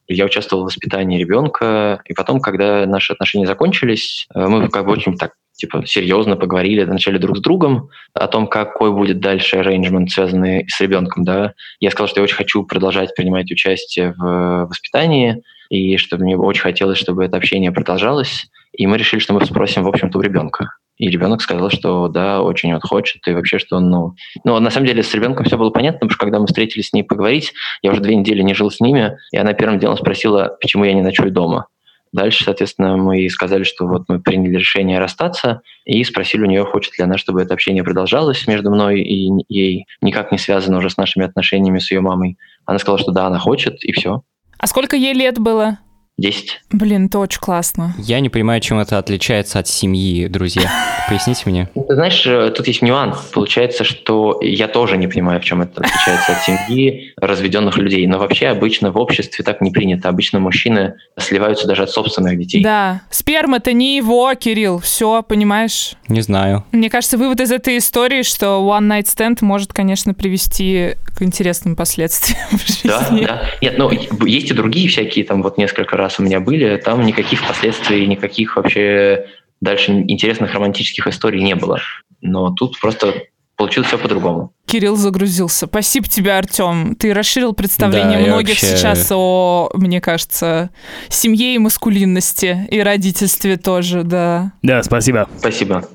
[0.07, 2.01] Я участвовал в воспитании ребенка.
[2.05, 6.83] И потом, когда наши отношения закончились, э, мы как бы очень так типа серьезно поговорили
[6.83, 11.53] вначале друг с другом о том, какой будет дальше arrangement, связанный с ребенком, да.
[11.79, 16.61] Я сказал, что я очень хочу продолжать принимать участие в воспитании, и чтобы мне очень
[16.61, 18.47] хотелось, чтобы это общение продолжалось.
[18.73, 20.71] И мы решили, что мы спросим, в общем-то, у ребенка.
[20.97, 24.15] И ребенок сказал, что да, очень вот хочет, и вообще, что он, ну...
[24.43, 26.93] Ну, на самом деле, с ребенком все было понятно, потому что когда мы встретились с
[26.93, 30.55] ней поговорить, я уже две недели не жил с ними, и она первым делом спросила,
[30.61, 31.67] почему я не ночую дома.
[32.13, 36.97] Дальше, соответственно, мы сказали, что вот мы приняли решение расстаться, и спросили у нее, хочет
[36.99, 40.97] ли она, чтобы это общение продолжалось между мной и ей, никак не связано уже с
[40.97, 42.37] нашими отношениями с ее мамой.
[42.65, 44.21] Она сказала, что да, она хочет, и все.
[44.59, 45.79] А сколько ей лет было?
[46.19, 46.61] 10.
[46.71, 47.95] Блин, это очень классно.
[47.97, 50.69] Я не понимаю, чем это отличается от семьи, друзья.
[51.09, 51.69] Поясните мне.
[51.73, 53.17] Ну, ты знаешь, э, тут есть нюанс.
[53.33, 58.05] Получается, что я тоже не понимаю, в чем это отличается от семьи разведенных людей.
[58.05, 60.07] Но вообще обычно в обществе так не принято.
[60.07, 62.61] Обычно мужчины сливаются даже от собственных детей.
[62.61, 63.01] Да.
[63.09, 64.77] Сперма-то не его, Кирилл.
[64.77, 65.95] Все, понимаешь?
[66.09, 66.63] Не знаю.
[66.71, 71.75] Мне кажется, вывод из этой истории, что one night stand может, конечно, привести к интересным
[71.75, 72.87] последствиям в жизни.
[72.87, 73.41] Да, да.
[73.61, 73.89] Нет, ну,
[74.25, 78.55] есть и другие всякие, там вот несколько раз у меня были, там никаких последствий, никаких
[78.57, 79.25] вообще
[79.61, 81.79] дальше интересных романтических историй не было.
[82.21, 83.13] Но тут просто
[83.55, 84.51] получилось все по-другому.
[84.65, 85.67] Кирилл загрузился.
[85.67, 86.95] Спасибо тебе, Артем.
[86.95, 90.71] Ты расширил представление Да, многих вообще- сейчас о, мне кажется,
[91.09, 94.53] семье и маскулинности, и родительстве тоже, да.
[94.63, 95.29] Да, спасибо.
[95.37, 95.87] Спасибо.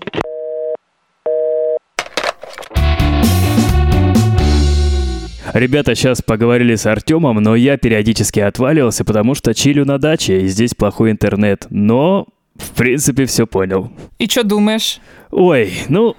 [5.54, 10.48] Ребята сейчас поговорили с Артемом, но я периодически отваливался, потому что чилю на даче, и
[10.48, 11.66] здесь плохой интернет.
[11.70, 13.90] Но, в принципе, все понял.
[14.18, 15.00] И что думаешь?
[15.30, 16.16] Ой, ну...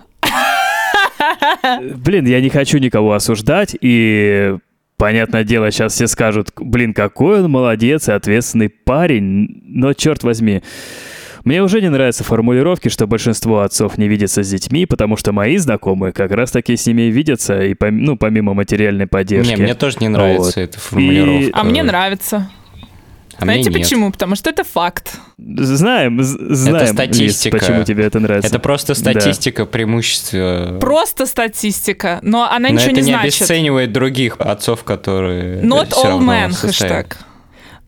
[1.95, 4.57] Блин, я не хочу никого осуждать, и...
[4.97, 10.61] Понятное дело, сейчас все скажут, блин, какой он молодец и ответственный парень, но черт возьми,
[11.43, 15.57] мне уже не нравятся формулировки, что большинство отцов не видятся с детьми, потому что мои
[15.57, 19.51] знакомые как раз таки с ними видятся, и пом- ну, помимо материальной поддержки.
[19.51, 20.57] Не, мне тоже не нравится Вот.
[20.57, 21.59] эта формулировка.
[21.59, 22.49] А мне нравится.
[23.41, 23.79] А мне Знаете нет.
[23.81, 24.11] почему?
[24.11, 25.13] Потому что это факт.
[25.37, 27.57] Знаем, знаем, Лиз, статистика.
[27.57, 28.49] почему тебе это нравится.
[28.49, 29.11] Это просто Да.
[29.11, 30.77] статистика преимущества.
[30.81, 33.41] Просто статистика, но она Но ничего это не не значит.
[33.41, 37.17] обесценивает других отцов, которые Not all равно men, хэштег.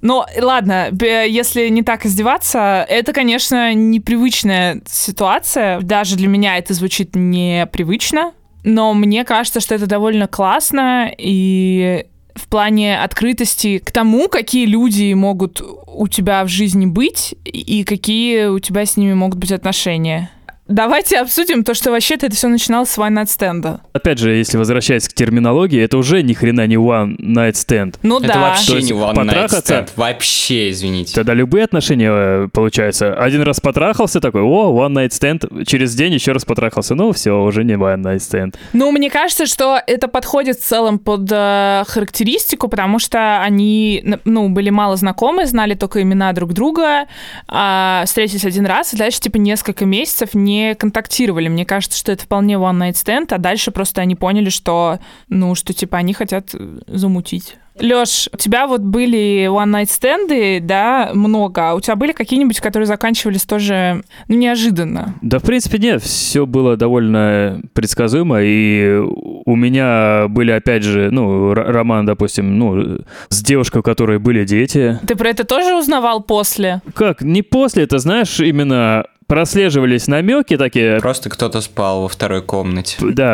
[0.01, 5.79] Но ладно, если не так издеваться, это, конечно, непривычная ситуация.
[5.81, 8.33] Даже для меня это звучит непривычно.
[8.63, 15.13] Но мне кажется, что это довольно классно и в плане открытости к тому, какие люди
[15.13, 20.31] могут у тебя в жизни быть и какие у тебя с ними могут быть отношения.
[20.71, 23.81] Давайте обсудим то, что вообще-то это все начиналось с one night стенда.
[23.93, 27.95] Опять же, если возвращаясь к терминологии, это уже ни хрена не one night stand.
[28.03, 28.33] Ну Это да.
[28.33, 29.89] То вообще не one night потрахаться- stand.
[29.95, 31.13] Вообще, извините.
[31.13, 36.13] Тогда любые отношения, э, получается, один раз потрахался такой, о, one night stand, через день
[36.13, 38.55] еще раз потрахался, ну все, уже не one night stand.
[38.73, 44.49] Ну, мне кажется, что это подходит в целом под э, характеристику, потому что они, ну,
[44.49, 47.07] были мало знакомы, знали только имена друг друга,
[47.47, 51.47] а, встретились один раз, и дальше, типа, несколько месяцев не контактировали.
[51.47, 55.55] Мне кажется, что это вполне one night stand, а дальше просто они поняли, что, ну,
[55.55, 57.55] что, типа, они хотят э, замутить.
[57.79, 62.59] Лёш, у тебя вот были one night стенды, да, много, а у тебя были какие-нибудь,
[62.59, 65.15] которые заканчивались тоже, ну, неожиданно?
[65.21, 68.97] Да, в принципе, нет, все было довольно предсказуемо, и
[69.45, 74.99] у меня были, опять же, ну, роман, допустим, ну, с девушкой, у которой были дети.
[75.07, 76.81] Ты про это тоже узнавал после?
[76.93, 82.97] Как, не после, это, знаешь, именно прослеживались намеки такие, Просто кто-то спал во второй комнате.
[83.01, 83.33] да,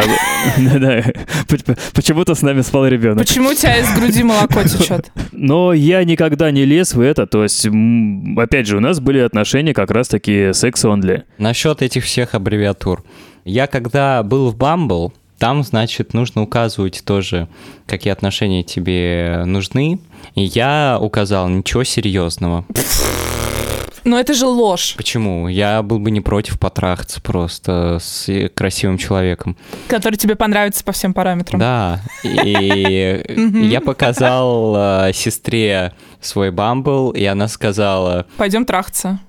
[0.59, 1.03] да,
[1.95, 3.25] почему-то с нами спал ребенок.
[3.25, 5.11] Почему у тебя из груди молоко течет?
[5.31, 7.67] Но я никогда не лез в это, то есть,
[8.37, 11.23] опять же, у нас были отношения как раз-таки секс-онли.
[11.39, 13.03] Насчет этих всех аббревиатур.
[13.43, 17.47] Я когда был в Bumble, там, значит, нужно указывать тоже,
[17.87, 19.99] какие отношения тебе нужны.
[20.35, 22.65] И я указал ничего серьезного.
[24.07, 25.49] Но это же ложь, Почему?
[25.49, 29.57] Я был бы не против потрахаться просто с красивым человеком.
[29.89, 31.59] который тебе понравится по всем параметрам.
[31.59, 31.99] Да.
[32.23, 33.21] И
[33.69, 35.91] я показал э, сестре
[36.21, 39.19] свой Бамбл, и она сказала, Пойдем трахаться.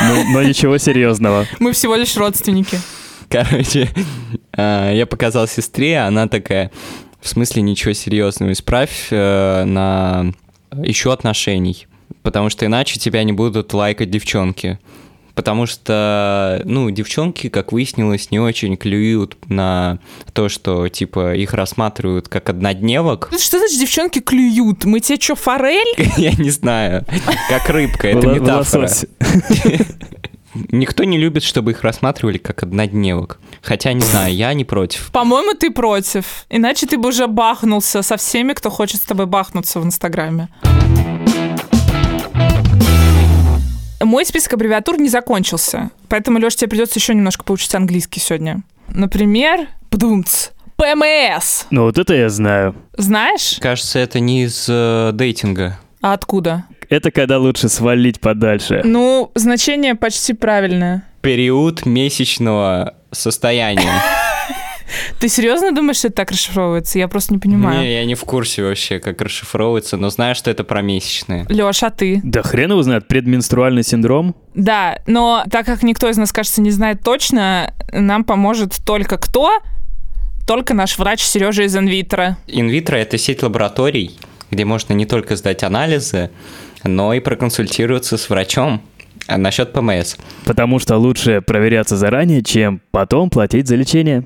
[0.00, 1.44] Но, но ничего серьезного.
[1.58, 2.80] Мы всего лишь родственники.
[3.28, 3.90] Короче,
[4.56, 6.70] э, я показал сестре, она такая,
[7.20, 10.32] в смысле ничего серьезного, исправь э, на
[10.76, 11.86] еще отношений,
[12.22, 14.78] потому что иначе тебя не будут лайкать девчонки.
[15.34, 20.00] потому что, ну, девчонки, как выяснилось, не очень клюют на
[20.32, 23.30] то, что, типа, их рассматривают как однодневок.
[23.38, 24.84] Что значит девчонки клюют?
[24.84, 25.94] Мы тебе что, форель?
[26.16, 27.04] Я не знаю,
[27.48, 28.90] как рыбка, это метафора.
[30.54, 33.38] Никто не любит, чтобы их рассматривали как однодневок.
[33.62, 35.10] Хотя, не знаю, я не против.
[35.12, 36.46] По-моему, ты против.
[36.48, 40.48] Иначе ты бы уже бахнулся со всеми, кто хочет с тобой бахнуться в Инстаграме.
[44.00, 48.62] Мой список аббревиатур не закончился, поэтому, Леш, тебе придется еще немножко поучить английский сегодня.
[48.88, 51.64] Например, ПДУМЦ, ПМС.
[51.70, 52.76] Ну вот это я знаю.
[52.96, 53.58] Знаешь?
[53.60, 55.78] Кажется, это не из э, дейтинга.
[56.00, 56.64] А откуда?
[56.88, 58.80] Это когда лучше свалить подальше.
[58.84, 61.04] Ну, значение почти правильное.
[61.20, 64.02] Период месячного состояния.
[65.20, 66.98] Ты серьезно думаешь, что это так расшифровывается?
[66.98, 67.80] Я просто не понимаю.
[67.80, 71.44] Не, я не в курсе вообще, как расшифровывается, но знаю, что это про месячные.
[71.50, 72.20] Леш, а ты?
[72.24, 74.34] Да хрен его знает, предменструальный синдром.
[74.54, 79.60] Да, но так как никто из нас, кажется, не знает точно, нам поможет только кто?
[80.46, 82.38] Только наш врач Сережа из Инвитро.
[82.46, 84.18] Инвитро– это сеть лабораторий,
[84.50, 86.30] где можно не только сдать анализы,
[86.84, 88.82] но и проконсультироваться с врачом
[89.26, 90.16] а насчет ПМС.
[90.46, 94.24] Потому что лучше проверяться заранее, чем потом платить за лечение.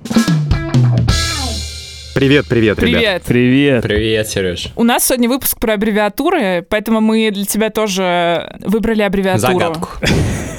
[2.14, 3.01] Привет, привет, ребят.
[3.01, 3.22] Привет.
[3.25, 3.83] Привет.
[3.83, 4.68] Привет, Сереж.
[4.77, 9.53] У нас сегодня выпуск про аббревиатуры, поэтому мы для тебя тоже выбрали аббревиатуру.
[9.53, 9.88] Загадку.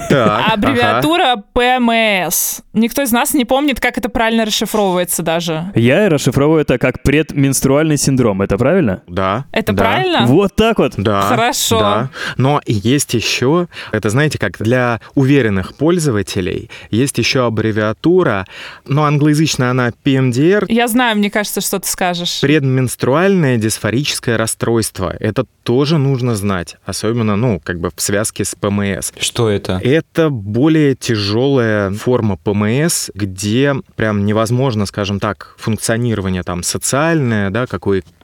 [0.09, 2.59] Так, Аббревиатура ПМС.
[2.73, 5.71] Никто из нас не помнит, как это правильно расшифровывается даже.
[5.75, 9.01] Я расшифровываю это как предменструальный синдром, это правильно?
[9.07, 9.45] Да.
[9.51, 10.25] Это да, правильно?
[10.27, 10.93] Вот так вот.
[10.97, 11.21] Да.
[11.21, 11.79] Хорошо.
[11.79, 12.09] Да.
[12.37, 18.45] Но есть еще, это знаете, как для уверенных пользователей, есть еще аббревиатура,
[18.85, 22.39] но англоязычная она PMDR, Я знаю, мне кажется, что ты скажешь.
[22.41, 25.15] Предменструальное дисфорическое расстройство.
[25.19, 29.11] Это тоже нужно знать, особенно, ну, как бы в связке с ПМС.
[29.17, 29.79] Что это?
[29.83, 37.67] Это более тяжелая форма ПМС, где прям невозможно, скажем так, функционирование там социальное, да,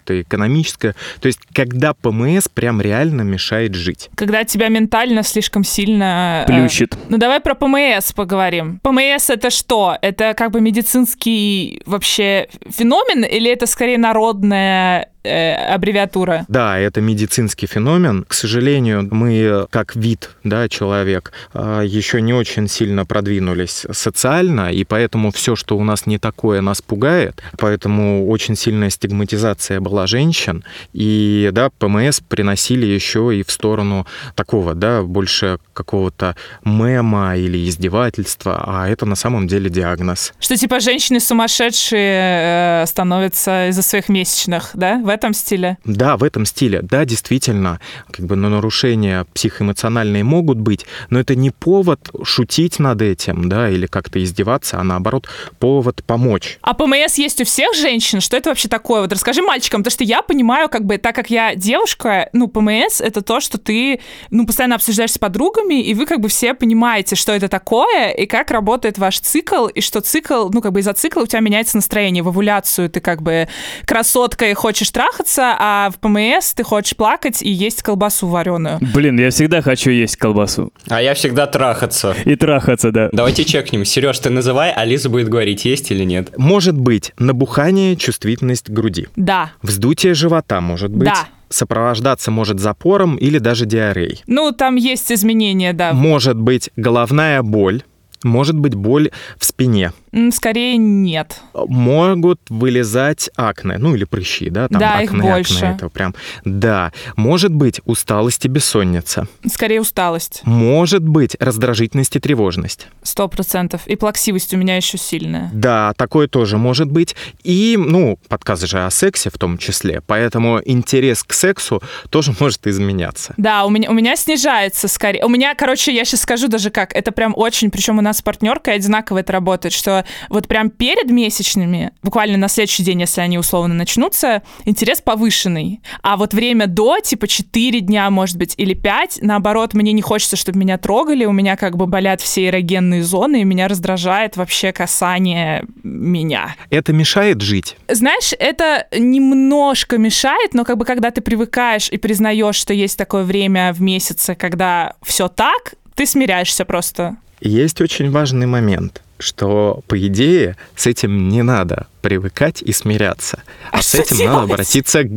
[0.10, 0.95] какое-то экономическое.
[1.22, 4.10] То есть, когда ПМС прям реально мешает жить.
[4.15, 6.45] Когда тебя ментально слишком сильно...
[6.48, 6.98] э, Плющит.
[7.10, 8.80] Ну давай про ПМС поговорим.
[8.84, 9.98] ПМС это что?
[10.02, 16.45] Это как бы медицинский вообще феномен или это скорее народная э, аббревиатура?
[16.47, 18.25] Да, это медицинский феномен.
[18.27, 24.83] К сожалению, мы как вид, да, человек, а, еще не очень сильно продвинулись социально, и
[24.83, 27.41] поэтому все, что у нас не такое, нас пугает.
[27.57, 30.63] Поэтому очень сильная стигматизация была женщин,
[30.93, 38.63] и да, ПМС приносили еще и в сторону такого, да, больше какого-то мема или издевательства,
[38.65, 40.33] а это на самом деле диагноз.
[40.39, 44.97] Что типа женщины сумасшедшие э, становятся из-за своих месячных, да?
[44.97, 45.77] В этом стиле?
[45.84, 46.82] Да, в этом стиле.
[46.82, 47.79] Да, действительно,
[48.10, 53.69] как бы ну, нарушения психоэмоциональные могут быть, но это не повод шутить над этим, да,
[53.69, 55.27] или как-то издеваться, а наоборот
[55.60, 56.58] повод помочь.
[56.62, 58.21] А ПМС есть у всех женщин?
[58.21, 59.01] Что это вообще такое?
[59.01, 63.01] Вот расскажи мальчикам, потому что я понимаю, как бы, так как я девушка, ну, ПМС—
[63.01, 67.15] это то, что ты, ну, постоянно обсуждаешь с подругами, и вы как бы все понимаете,
[67.15, 70.93] что это такое, и как работает ваш цикл, и что цикл, ну, как бы из-за
[70.93, 72.23] цикла у тебя меняется настроение.
[72.23, 73.49] В овуляцию ты как бы
[73.86, 78.79] красотка и хочешь трахаться, а в ПМС ты хочешь плакать и есть колбасу вареную.
[78.93, 80.73] Блин, я всегда хочу есть колбасу.
[80.89, 82.13] А я всегда трахаться.
[82.25, 83.07] И трахаться, да.
[83.13, 83.85] Давайте чекнем.
[83.85, 86.38] Сереж, ты называй, а Лиза будет говорить, есть или нет.
[86.38, 89.07] Может быть набухание, чувствительность груди.
[89.15, 89.51] Да.
[89.62, 91.07] Вздутие живота может быть.
[91.07, 91.29] Да.
[91.47, 94.21] Сопровождаться может запором или даже диареей.
[94.27, 95.93] Ну, там есть изменения, да.
[95.93, 97.83] Может быть головная боль.
[98.23, 99.93] Может быть боль в спине.
[100.32, 101.39] Скорее нет.
[101.53, 104.67] Могут вылезать акне, ну или прыщи, да?
[104.67, 105.53] Там Да, их акне, больше.
[105.65, 106.15] акне, это прям.
[106.45, 106.91] Да.
[107.15, 109.27] Может быть усталость и бессонница.
[109.47, 110.41] Скорее усталость.
[110.45, 112.88] Может быть раздражительность и тревожность.
[113.03, 113.82] Сто процентов.
[113.86, 115.49] И плаксивость у меня еще сильная.
[115.53, 117.15] Да, такое тоже может быть.
[117.43, 122.65] И, ну, подкаст же о сексе в том числе, поэтому интерес к сексу тоже может
[122.65, 123.34] изменяться.
[123.38, 125.23] Да, у меня, у меня снижается скорее.
[125.23, 126.95] У меня, короче, я сейчас скажу даже как.
[126.95, 131.10] Это прям очень, причем у нас с партнеркой одинаково это работает, что вот прям перед
[131.12, 135.82] месячными, буквально на следующий день, если они условно начнутся, интерес повышенный.
[136.02, 140.36] А вот время до, типа 4 дня, может быть, или 5, наоборот, мне не хочется,
[140.36, 144.72] чтобы меня трогали, у меня как бы болят все эрогенные зоны, и меня раздражает вообще
[144.72, 146.56] касание меня.
[146.69, 147.76] Это мешает жить.
[147.88, 153.24] Знаешь, это немножко мешает, но как бы когда ты привыкаешь и признаешь, что есть такое
[153.24, 157.17] время в месяце, когда все так, ты смиряешься просто.
[157.41, 159.02] Есть очень важный момент.
[159.21, 163.43] что, по идее, с этим не надо привыкать и смиряться.
[163.69, 164.34] А, А с этим делать?
[164.34, 165.10] надо обратиться к,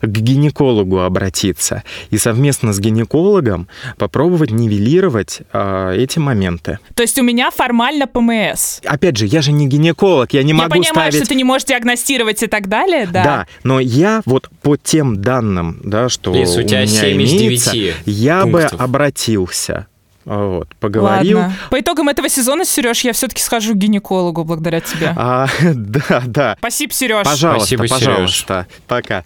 [0.00, 1.82] к гинекологу обратиться.
[2.08, 6.78] И совместно с гинекологом попробовать нивелировать а, эти моменты.
[6.94, 8.80] То есть у меня формально ПМС.
[8.82, 11.16] Опять же, я же не гинеколог, я не Я могу понимаю, ставить...
[11.16, 13.24] что ты не можешь диагностировать и так далее, да.
[13.24, 17.32] Да, но я вот по тем данным, да, что Лиз, у тебя меня 7 из
[17.34, 18.72] имеется, 9 я пунктов.
[18.78, 19.86] бы обратился.
[20.24, 21.38] Вот, поговорил.
[21.38, 21.54] Ладно.
[21.70, 25.12] По итогам этого сезона, Сереж, я все-таки схожу к гинекологу благодаря тебе.
[25.16, 26.56] А, да, да.
[26.58, 27.24] Спасибо, Сереж.
[27.24, 28.66] Пожалуйста, Спасибо, пожалуйста.
[28.86, 29.24] Пока.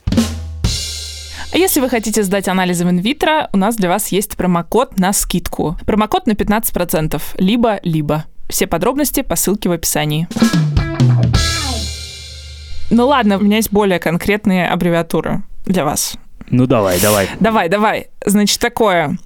[1.53, 5.12] А если вы хотите сдать анализы в инвитро, у нас для вас есть промокод на
[5.12, 5.76] скидку.
[5.86, 7.22] Промокод на 15%.
[7.38, 8.24] Либо-либо.
[8.49, 10.28] Все подробности по ссылке в описании.
[12.90, 16.16] Ну ладно, у меня есть более конкретные аббревиатуры для вас.
[16.51, 17.28] Ну давай, давай.
[17.40, 18.09] Давай, давай.
[18.24, 19.16] Значит, такое.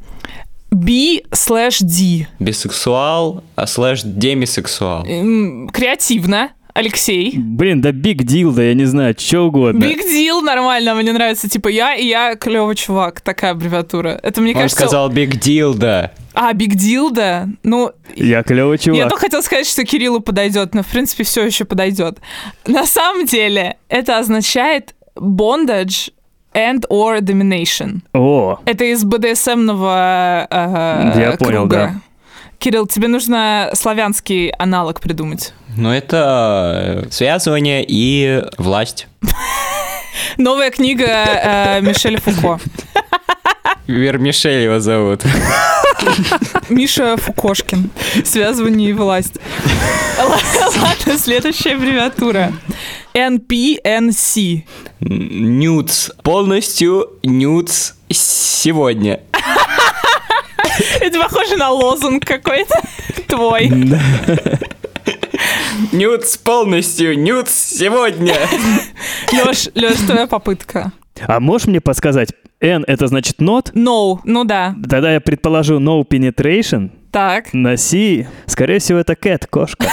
[0.71, 2.29] B слэш D.
[2.39, 5.05] Бисексуал, а слэш демисексуал.
[5.07, 6.51] М, Креативно.
[6.75, 7.35] Алексей.
[7.37, 9.83] Блин, да big deal, да я не знаю, что угодно.
[9.83, 11.49] Big deal, нормально, мне нравится.
[11.49, 13.21] Типа я и я клевый чувак.
[13.21, 14.21] Такая аббревиатура.
[14.23, 14.83] Это мне Он кажется...
[14.83, 16.13] сказал big deal, да.
[16.35, 17.49] А, big deal, да.
[17.65, 18.97] Ну, Я клевый чувак.
[18.97, 22.19] Я только хотела сказать, что Кириллу подойдет, но в принципе все еще подойдет.
[22.65, 26.13] На самом деле это означает bondage
[26.59, 28.01] and or domination.
[28.13, 31.77] О, Это из БДСМного э, Я понял, круга.
[31.77, 31.95] да.
[32.59, 35.53] Кирилл, тебе нужно славянский аналог придумать.
[35.77, 39.07] Но это э, связывание и власть.
[40.37, 42.59] Новая книга э, Мишеля Фуко.
[43.87, 45.23] Вермишель его зовут.
[46.69, 47.91] Миша Фукошкин.
[48.25, 49.37] Связывание и власть.
[50.19, 52.53] Ладно, следующая аббревиатура.
[53.19, 54.63] NPNC.
[55.01, 56.11] Нюц.
[56.23, 59.21] Полностью нюц сегодня.
[61.01, 62.81] Это похоже на лозунг какой-то
[63.27, 63.69] твой.
[65.93, 68.35] Нюц полностью, нюц сегодня.
[69.33, 70.93] Леш, Леш, твоя попытка.
[71.27, 72.31] а можешь мне подсказать?
[72.61, 73.73] N это значит not?
[73.73, 74.75] No, ну да.
[74.89, 76.91] Тогда я предположу no penetration.
[77.11, 77.53] Так.
[77.53, 79.89] На C, скорее всего, это cat, кошка.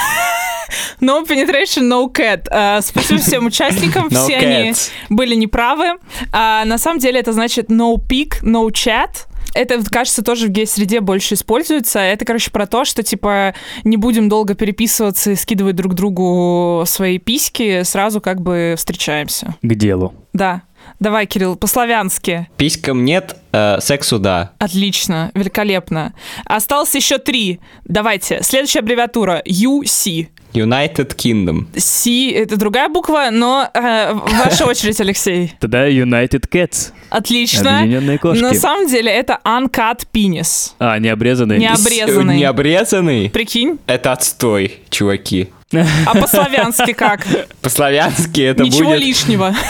[1.02, 2.48] No penetration, no cat.
[2.50, 4.90] А, спасибо всем участникам, No все они cats.
[5.10, 5.94] были неправы.
[6.32, 9.10] А, на самом деле это значит no pic, no chat.
[9.54, 12.00] Это, кажется, тоже в гей-среде больше используется.
[12.00, 13.54] Это, короче, про то, что, типа,
[13.86, 19.56] не будем долго переписываться и скидывать друг другу свои письки, сразу как бы встречаемся.
[19.62, 20.14] К делу.
[20.34, 20.64] Да.
[21.00, 22.48] Давай, Кирилл, по-славянски.
[22.58, 24.52] Писькам нет, э, сексу да.
[24.60, 26.14] Отлично, великолепно.
[26.46, 27.60] Осталось еще три.
[27.84, 28.42] Давайте.
[28.44, 29.42] Следующая аббревиатура.
[29.46, 30.30] UC.
[30.54, 31.68] United Kingdom.
[31.78, 35.54] C— это другая буква, но э, ваша очередь, Алексей.
[35.60, 36.92] Тогда United Cats.
[37.10, 37.80] Отлично.
[37.80, 38.42] Объединенные кошки.
[38.42, 40.72] На самом деле это uncut penis.
[40.80, 41.60] А, не обрезанные.
[41.60, 42.38] Не обрезанный.
[42.38, 43.30] Не обрезанный?
[43.30, 43.80] Прикинь?
[43.86, 45.50] Это отстой, чуваки.
[45.74, 47.26] А по-славянски как?
[47.62, 49.54] По-славянски это Ничего будет лишнего.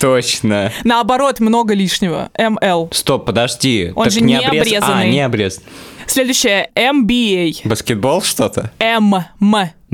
[0.00, 0.72] точно.
[0.84, 2.30] Наоборот, много лишнего.
[2.38, 2.92] ML.
[2.94, 3.92] Стоп, подожди.
[3.94, 5.04] Он Так же не обрез- обрезанный.
[5.04, 5.60] А, не обрез.
[6.06, 6.70] Следующее.
[6.74, 7.68] MBA.
[7.68, 8.70] Баскетбол что-то?
[8.78, 9.14] М.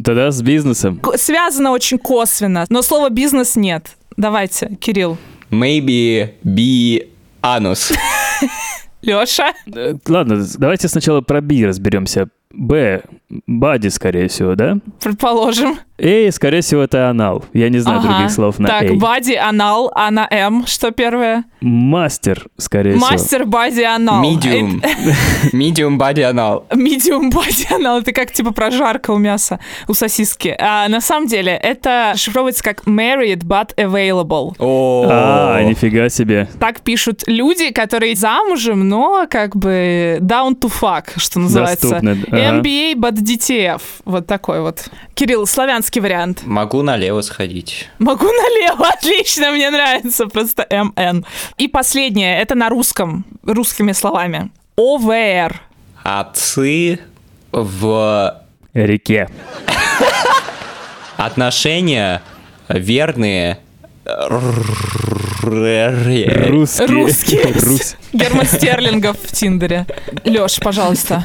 [0.05, 0.99] Тогда с бизнесом.
[0.99, 3.97] К- Связано очень косвенно, но слова бизнес нет.
[4.17, 5.17] Давайте, Кирилл.
[5.51, 7.09] Maybe be
[7.43, 7.93] anus.
[9.03, 9.53] Леша.
[9.75, 12.29] Э, Ладно, давайте сначала про B разберемся.
[12.53, 13.03] Б.
[13.47, 14.77] Бади, скорее всего, да?
[15.01, 15.79] Предположим.
[15.99, 17.45] A, скорее всего, это анал.
[17.53, 18.09] Я не знаю Ага.
[18.09, 18.95] других слов на Так, A.
[18.95, 21.45] бади, анал, а на М что первое?
[21.61, 23.07] Мастер, скорее всего.
[23.11, 24.25] Мастер, бади, анал.
[24.25, 24.83] Medium.
[25.53, 26.65] Medium body anal.
[26.75, 27.99] Медиум бади анал.
[28.01, 30.57] Это как типа прожарка у мяса, у сосиски.
[30.59, 34.55] А на самом деле это шифровывается как married but available.
[34.59, 36.49] О, А, нифига себе.
[36.59, 41.91] Так пишут люди, которые замужем, но как бы down to fuck, что называется.
[41.91, 42.11] Доступно.
[42.35, 43.83] MBA but DTF.
[44.05, 44.87] Вот такой вот.
[45.15, 46.43] Кирилл, славянский вариант.
[46.45, 47.89] Могу налево сходить.
[47.99, 51.25] Могу налево, отлично, мне нравится просто МН.
[51.59, 54.51] И последнее, это на русском, русскими словами.
[54.77, 55.61] ОВР.
[56.03, 56.99] Отцы
[57.53, 58.43] в
[58.75, 59.29] Реке.
[61.17, 62.23] отношения
[62.69, 63.59] верные
[65.43, 66.87] Русские.
[66.89, 67.43] Русские.
[67.53, 69.87] Рус- Герман Стерлингов в Тиндере.
[70.25, 71.25] Леш, пожалуйста.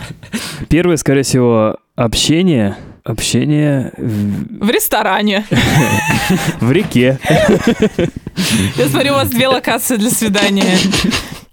[0.70, 2.76] Первое, скорее всего, общение.
[3.07, 5.45] Общение в, В ресторане.
[6.59, 7.17] в реке.
[8.75, 10.75] Я смотрю, у вас две локации для свидания.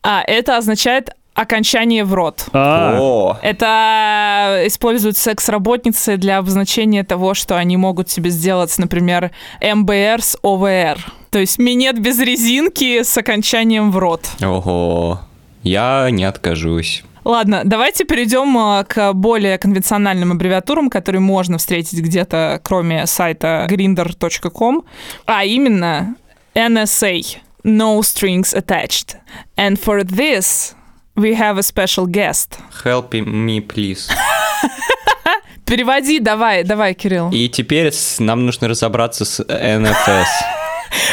[0.02, 2.46] А, это означает окончание в рот.
[2.52, 9.30] А, О, Это используют секс-работницы для обозначения того, что они могут себе сделать, например,
[9.62, 10.98] МБР с ОВР.
[11.30, 14.28] То есть минет без резинки с окончанием в рот.
[14.42, 15.20] ого.
[15.62, 17.04] Я не откажусь.
[17.24, 24.84] Ладно, давайте перейдем а, к более конвенциональным аббревиатурам, которые можно встретить где-то, кроме сайта grinder.com,
[25.24, 26.16] а именно
[26.54, 29.16] NSA, No Strings Attached.
[29.56, 30.74] And for this
[31.16, 32.58] we have a special guest.
[32.84, 34.10] Help me, please.
[35.64, 37.30] Переводи, давай, давай, Кирилл.
[37.30, 40.26] И теперь нам нужно разобраться с NFS.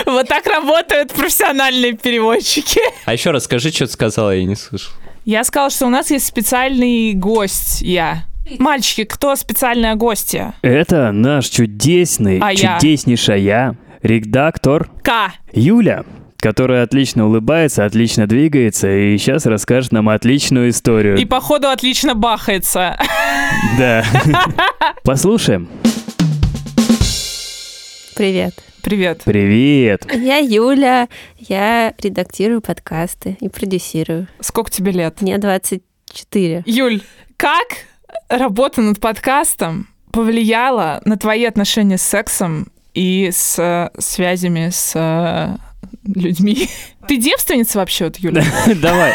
[0.06, 2.80] Вот так работают профессиональные переводчики.
[3.06, 4.94] А еще раз скажи, что ты сказала, я не слышал.
[5.26, 7.82] Я сказала, что у нас есть специальный гость.
[7.82, 8.26] Я.
[8.58, 10.54] Мальчики, кто специальная гостья?
[10.62, 12.80] Это наш чудесный, А я?
[12.80, 15.32] чудеснейшая редактор К.
[15.54, 16.04] Юля,
[16.38, 21.18] которая отлично улыбается, отлично двигается и сейчас расскажет нам отличную историю.
[21.18, 22.98] И походу отлично бахается.
[23.78, 24.04] Да.
[25.04, 25.70] Послушаем.
[28.16, 28.56] Привет.
[28.84, 29.22] Привет.
[29.26, 30.12] Привет.
[30.14, 31.08] Я Юля,
[31.38, 34.28] я редактирую подкасты и продюсирую.
[34.40, 35.22] Сколько тебе лет?
[35.22, 36.64] Мне 24.
[36.66, 37.02] Юль,
[37.38, 37.68] как
[38.28, 45.58] работа над подкастом повлияла на твои отношения с сексом и с э, связями с э,
[46.04, 46.68] людьми?
[47.08, 48.44] Ты девственница вообще, вот, Юля?
[48.82, 49.14] Давай.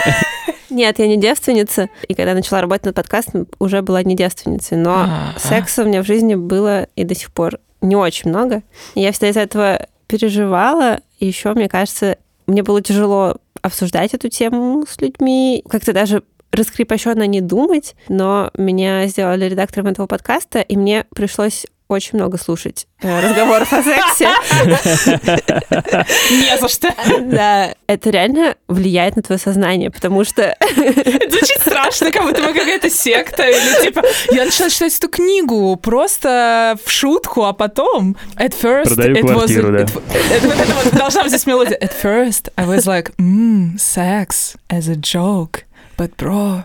[0.71, 1.89] Нет, я не девственница.
[2.09, 4.77] И когда начала работать над подкастом, уже была не девственницей.
[4.79, 8.63] Но А, секса у меня в жизни было и до сих пор не очень много.
[8.95, 11.01] Я всегда из-за этого переживала.
[11.19, 16.23] Еще, мне кажется, мне было тяжело обсуждать эту тему с людьми, как-то даже
[16.53, 22.87] раскрепощенно не думать, но меня сделали редактором этого подкаста, и мне пришлось очень много слушать
[23.01, 24.29] э, разговоров о сексе.
[26.31, 26.95] Не за что.
[27.21, 32.53] Да, это реально влияет на твое сознание, потому что Это звучит страшно, как будто мы
[32.53, 33.45] какая-то секта.
[33.49, 38.17] Или типа, я начала читать эту книгу просто в шутку, а потом...
[38.37, 39.33] At first Продаю it was...
[39.33, 39.79] квартиру, да.
[39.85, 41.79] it- это вот должна быть здесь мелодия.
[41.79, 45.65] At first I was like, mm, sex as a joke.
[45.97, 46.65] But bro,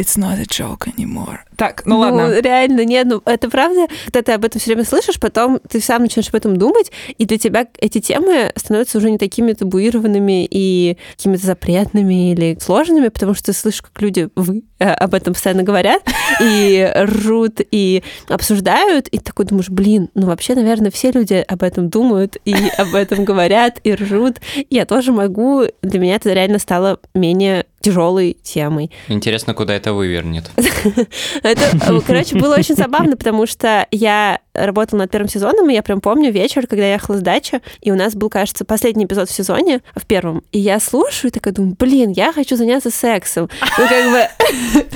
[0.00, 1.40] it's not a joke anymore.
[1.56, 2.40] Так, ну, ладно.
[2.40, 3.86] реально, нет, ну это правда.
[4.06, 7.26] Когда ты об этом все время слышишь, потом ты сам начинаешь об этом думать, и
[7.26, 13.34] для тебя эти темы становятся уже не такими табуированными и какими-то запретными или сложными, потому
[13.34, 16.02] что ты слышишь, как люди вы э, об этом постоянно говорят
[16.40, 21.90] и ржут, и обсуждают, и такой думаешь, блин, ну вообще, наверное, все люди об этом
[21.90, 24.40] думают и об этом говорят, и ржут.
[24.70, 25.64] Я тоже могу.
[25.82, 28.90] Для меня это реально стало менее тяжелой темой.
[29.08, 30.50] Интересно, куда это вывернет.
[31.42, 36.00] Это, короче, было очень забавно, потому что я работала над первым сезоном, и я прям
[36.00, 39.32] помню вечер, когда я ехала с дачи, и у нас был, кажется, последний эпизод в
[39.32, 43.48] сезоне, в первом, и я слушаю и такая думаю, блин, я хочу заняться сексом.
[43.78, 44.28] Ну, как бы,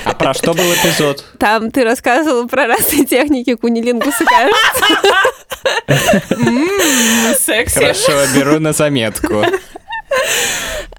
[0.05, 1.25] А про что был эпизод?
[1.39, 4.85] там ты рассказывала про разные техники кунилингуса, кажется.
[7.41, 7.75] Секси.
[7.75, 9.45] Хорошо, беру на заметку.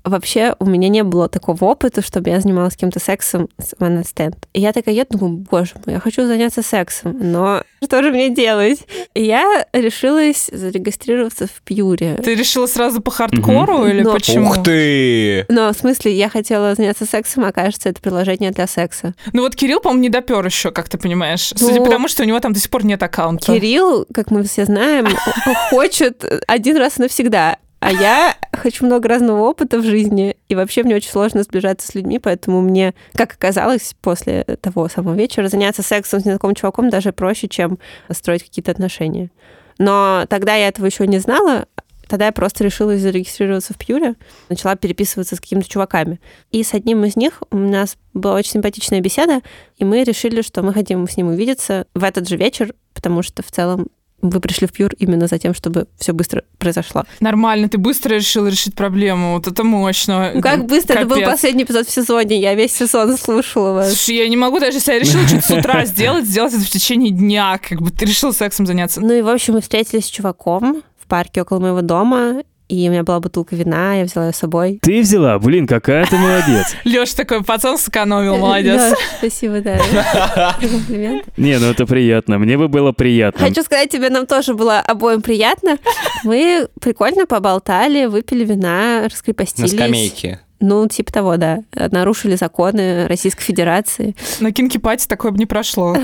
[0.03, 4.35] Вообще, у меня не было такого опыта, чтобы я занималась кем-то сексом с one stand.
[4.53, 8.29] И я такая, я думаю, боже мой, я хочу заняться сексом, но что же мне
[8.29, 8.85] делать?
[9.15, 12.19] И я решилась зарегистрироваться в Пьюре.
[12.23, 14.49] Ты решила сразу по хардкору или Но- почему?
[14.49, 15.45] Ух ты!
[15.49, 19.15] Но в смысле, я хотела заняться сексом, а кажется, это приложение для секса.
[19.33, 21.51] Ну вот Кирилл, по-моему, не допер еще, как ты понимаешь.
[21.59, 23.53] Ну, Судя по тому, что у него там до сих пор нет аккаунта.
[23.53, 25.07] Кирилл, как мы все знаем,
[25.71, 27.57] хочет один раз навсегда.
[27.79, 31.93] А я хочу много разного опыта в жизни, и вообще мне очень сложно сближаться с
[31.93, 37.11] людьми, поэтому мне, как оказалось, после того самого вечера заняться сексом с незнакомым чуваком даже
[37.11, 37.77] проще, чем
[38.11, 39.29] строить какие-то отношения.
[39.77, 41.65] Но тогда я этого еще не знала,
[42.07, 44.15] Тогда я просто решила зарегистрироваться в Пьюре,
[44.49, 46.19] начала переписываться с какими-то чуваками.
[46.51, 49.41] И с одним из них у нас была очень симпатичная беседа,
[49.77, 53.41] и мы решили, что мы хотим с ним увидеться в этот же вечер, потому что
[53.41, 53.87] в целом
[54.21, 57.03] вы пришли в Пьюр именно за тем, чтобы все быстро произошло.
[57.19, 59.33] Нормально, ты быстро решил решить проблему.
[59.33, 60.31] Вот это мощно.
[60.33, 61.29] Ну, как быстро это был Капец.
[61.29, 63.89] последний эпизод в сезоне, я весь сезон слушала вас.
[63.89, 66.69] Слушай, я не могу даже, если я решила что-то с утра сделать, сделать это в
[66.69, 69.01] течение дня, как бы ты решил сексом заняться.
[69.01, 72.91] Ну и, в общем, мы встретились с чуваком в парке около моего дома, и у
[72.91, 74.79] меня была бутылка вина, я взяла ее с собой.
[74.81, 75.37] Ты взяла?
[75.39, 76.75] Блин, какая ты молодец.
[76.83, 78.93] Лёш такой пацан сэкономил, молодец.
[79.19, 80.55] Спасибо, да.
[80.59, 81.25] Комплимент.
[81.37, 82.39] Не, ну это приятно.
[82.39, 83.45] Мне бы было приятно.
[83.47, 85.77] Хочу сказать тебе, нам тоже было обоим приятно.
[86.23, 89.71] Мы прикольно поболтали, выпили вина, На раскрепостились.
[89.71, 90.39] скамейке.
[90.61, 91.59] Ну, типа того, да.
[91.75, 94.15] Нарушили законы Российской Федерации.
[94.39, 95.95] На кинки-пати такое бы не прошло.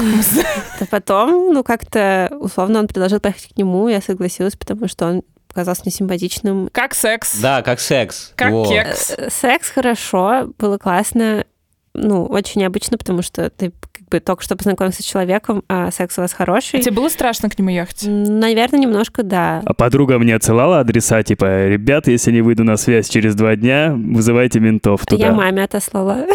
[0.92, 5.82] Потом, ну, как-то, условно, он предложил поехать к нему, я согласилась, потому что он показался
[5.86, 6.70] мне симпатичным.
[6.72, 7.38] Как секс.
[7.40, 8.32] Да, как секс.
[8.36, 8.66] Как Во.
[8.66, 9.12] кекс.
[9.18, 11.46] Э, Секс хорошо, было классно.
[11.94, 16.18] Ну, очень необычно, потому что ты как бы только что познакомился с человеком, а секс
[16.18, 16.80] у вас хороший.
[16.80, 18.04] А тебе было страшно к нему ехать?
[18.06, 19.62] Наверное, немножко да.
[19.66, 23.94] А подруга мне отсылала адреса, типа, ребят, если не выйду на связь через два дня,
[23.96, 25.28] вызывайте ментов туда.
[25.28, 26.26] Я маме отослала.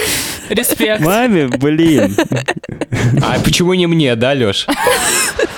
[0.48, 1.00] Респект.
[1.00, 2.16] Маме, блин.
[3.22, 4.66] А почему не мне, да, Леш?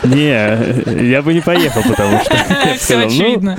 [0.04, 2.36] Не, я бы не поехал, потому что...
[2.78, 3.58] Все ну, очевидно.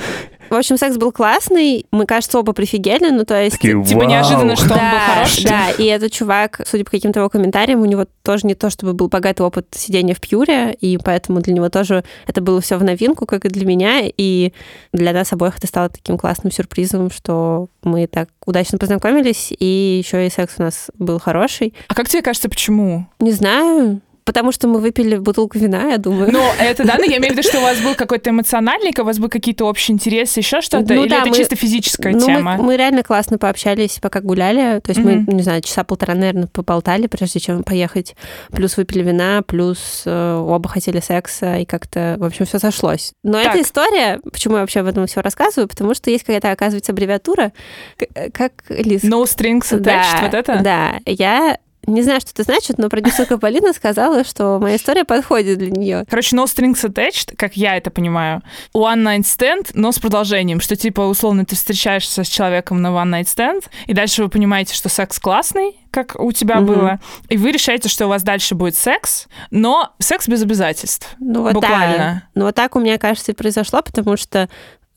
[0.50, 1.86] В общем, секс был классный.
[1.92, 3.56] Мы, кажется, оба прифигели, ну, то есть...
[3.56, 4.10] Такие, Типа «Вау».
[4.10, 5.44] неожиданно, что он был да, хороший.
[5.44, 8.92] да, и этот чувак, судя по каким-то его комментариям, у него тоже не то, чтобы
[8.92, 12.84] был богатый опыт сидения в пьюре, и поэтому для него тоже это было все в
[12.84, 14.52] новинку, как и для меня, и
[14.92, 20.26] для нас обоих это стало таким классным сюрпризом, что мы так удачно познакомились, и еще
[20.26, 21.74] и секс у нас был хороший.
[21.86, 23.06] А как тебе кажется, почему?
[23.20, 26.30] Не знаю, потому что мы выпили бутылку вина, я думаю.
[26.32, 29.04] Ну, это да, но я имею в виду, что у вас был какой-то эмоциональный, у
[29.04, 32.20] вас был какие-то общие интересы, еще что-то, Ну или да, это мы- чисто физическая Ну,
[32.20, 32.56] мы- тема?
[32.56, 34.80] Мы, реально классно пообщались, пока гуляли.
[34.80, 35.24] То есть Мгм.
[35.26, 38.14] мы, не знаю, часа полтора, наверное, поболтали, прежде чем поехать.
[38.52, 43.12] Плюс выпили вина, плюс э, оба хотели секса, и как-то, в общем, все сошлось.
[43.22, 43.54] Но Так.
[43.54, 47.52] эта история, почему я вообще об этом все рассказываю, потому что есть какая-то, оказывается, аббревиатура,
[47.98, 49.02] к- как, Лиз?
[49.04, 50.60] No strings attached, да, вот это?
[50.62, 55.58] Да, я не знаю, что это значит, но продюсерка Полина сказала, что моя история подходит
[55.58, 56.04] для нее.
[56.08, 58.42] Короче, no strings attached, как я это понимаю,
[58.74, 63.10] one night stand, но с продолжением, что типа условно ты встречаешься с человеком на one
[63.20, 66.66] night stand, и дальше вы понимаете, что секс классный, как у тебя Мгм.
[66.66, 71.08] было, и вы решаете, что у вас дальше будет секс, но секс без обязательств.
[71.18, 71.96] Ну вот Буквально.
[71.96, 72.22] да.
[72.34, 74.48] Ну вот так у меня, кажется, и произошло, потому что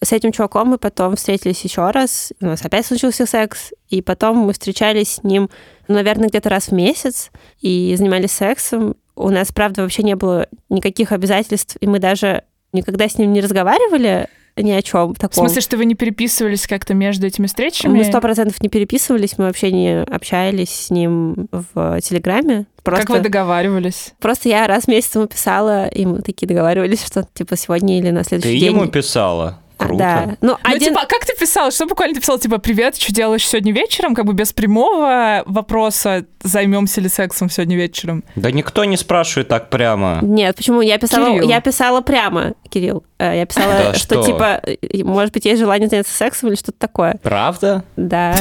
[0.04, 4.38] с этим чуваком мы потом встретились еще раз, у нас опять случился секс, и потом
[4.38, 5.50] мы встречались с ним,
[5.88, 7.32] ну, наверное, где-то раз в месяц,
[7.62, 8.96] и занимались сексом.
[9.16, 13.42] У нас, правда, вообще не было никаких обязательств, и мы даже никогда с ним не
[13.42, 15.46] разговаривали ни о чем В таком.
[15.46, 17.98] смысле, что вы не переписывались как-то между этими встречами?
[17.98, 22.68] мы сто процентов не переписывались, мы вообще не общались с ним в Телеграме.
[22.84, 23.08] Просто...
[23.08, 24.14] Как вы договаривались?
[24.20, 28.12] Просто я раз в месяц ему писала, и мы такие договорились, что типа сегодня или
[28.12, 28.76] на Ты следующий день.
[28.76, 29.60] ему писала?
[29.86, 29.98] Круто.
[30.04, 30.38] Да.
[30.42, 30.90] Ну, Ну, один...
[30.90, 31.72] типа, а как ты писал?
[31.72, 32.38] Что буквально ты писал?
[32.40, 34.16] Типа, привет, что делаешь сегодня вечером?
[34.16, 38.24] Как бы без прямого вопроса, займемся ли сексом сегодня вечером.
[38.36, 40.20] Да никто не спрашивает так прямо.
[40.22, 40.82] Нет, почему?
[40.82, 41.50] Я писала, Кирилл.
[41.50, 43.04] я писала прямо, Кирилл.
[43.18, 44.26] Э, Я писала, Да что, что?
[44.26, 47.20] типа, э, может быть, есть желание заняться сексом или что-то такое.
[47.24, 47.84] Правда?
[47.96, 48.36] Да.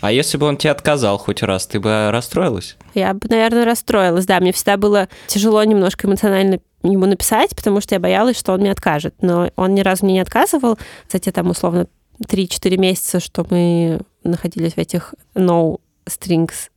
[0.00, 2.76] А если бы он тебе отказал хоть раз, ты бы расстроилась?
[2.94, 4.26] Я бы, наверное, расстроилась.
[4.26, 8.60] Да, мне всегда было тяжело немножко эмоционально ему написать, потому что я боялась, что он
[8.60, 9.14] мне откажет.
[9.20, 10.78] Но он ни разу мне не отказывал
[11.08, 11.86] те там, условно,
[12.20, 16.70] 3-4 месяца, что мы находились в этих no strings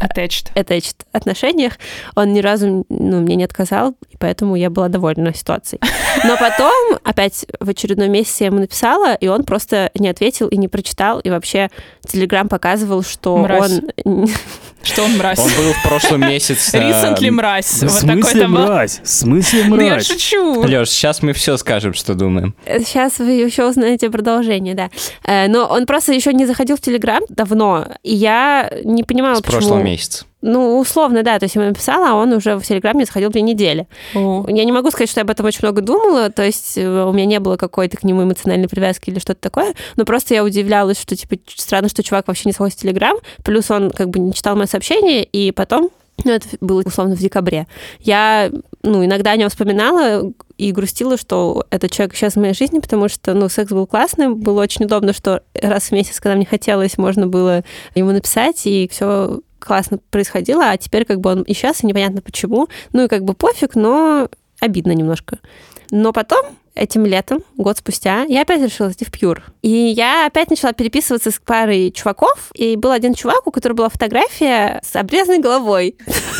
[0.00, 0.52] Attached.
[0.54, 1.78] attached отношениях,
[2.14, 5.80] он ни разу ну, мне не отказал, и поэтому я была довольна ситуацией.
[6.24, 10.56] Но потом, опять в очередной месяц я ему написала, и он просто не ответил и
[10.56, 11.70] не прочитал, и вообще
[12.06, 13.80] Телеграм показывал, что Мразь.
[14.04, 14.28] он...
[14.86, 15.40] Что он мразь?
[15.40, 16.78] Он был в прошлом месяце.
[16.78, 17.82] Recently мразь.
[17.82, 18.66] В смысле был.
[18.66, 19.00] мразь?
[19.02, 20.06] В смысле Да я мразь?
[20.06, 20.62] шучу.
[20.62, 22.54] Леш, сейчас мы все скажем, что думаем.
[22.64, 24.90] Сейчас вы еще узнаете продолжение, да.
[25.24, 29.60] Э, Но он просто еще не заходил в Телеграм давно, и я не понимала, почему...
[29.86, 30.24] прошлого месяца.
[30.42, 31.38] Ну, условно, да.
[31.38, 33.88] То есть я ему написала, а он уже в Телеграм не заходил две недели.
[34.14, 34.44] О.
[34.48, 37.12] Я не могу сказать, что я об этом очень много думала, то есть э, у
[37.12, 41.00] меня не было какой-то к нему эмоциональной привязки или что-то такое, но просто я удивлялась,
[41.00, 44.32] что, типа, странно, что чувак вообще не заходит в Телеграм, плюс он как бы не
[44.32, 45.90] читал мои сообщения, и потом,
[46.24, 47.66] ну, это было условно в декабре,
[48.00, 48.50] я,
[48.82, 53.08] ну, иногда о нем вспоминала и грустила, что этот человек сейчас в моей жизни, потому
[53.08, 56.98] что, ну, секс был классным, было очень удобно, что раз в месяц, когда мне хотелось,
[56.98, 57.64] можно было
[57.94, 62.68] ему написать, и все классно происходило, а теперь как бы он исчез, и непонятно почему.
[62.92, 64.28] Ну и как бы пофиг, но
[64.60, 65.38] обидно немножко.
[65.90, 69.44] Но потом, этим летом, год спустя, я опять решила идти в Пьюр.
[69.62, 73.88] И я опять начала переписываться с парой чуваков, и был один чувак, у которого была
[73.88, 75.96] фотография с обрезанной головой.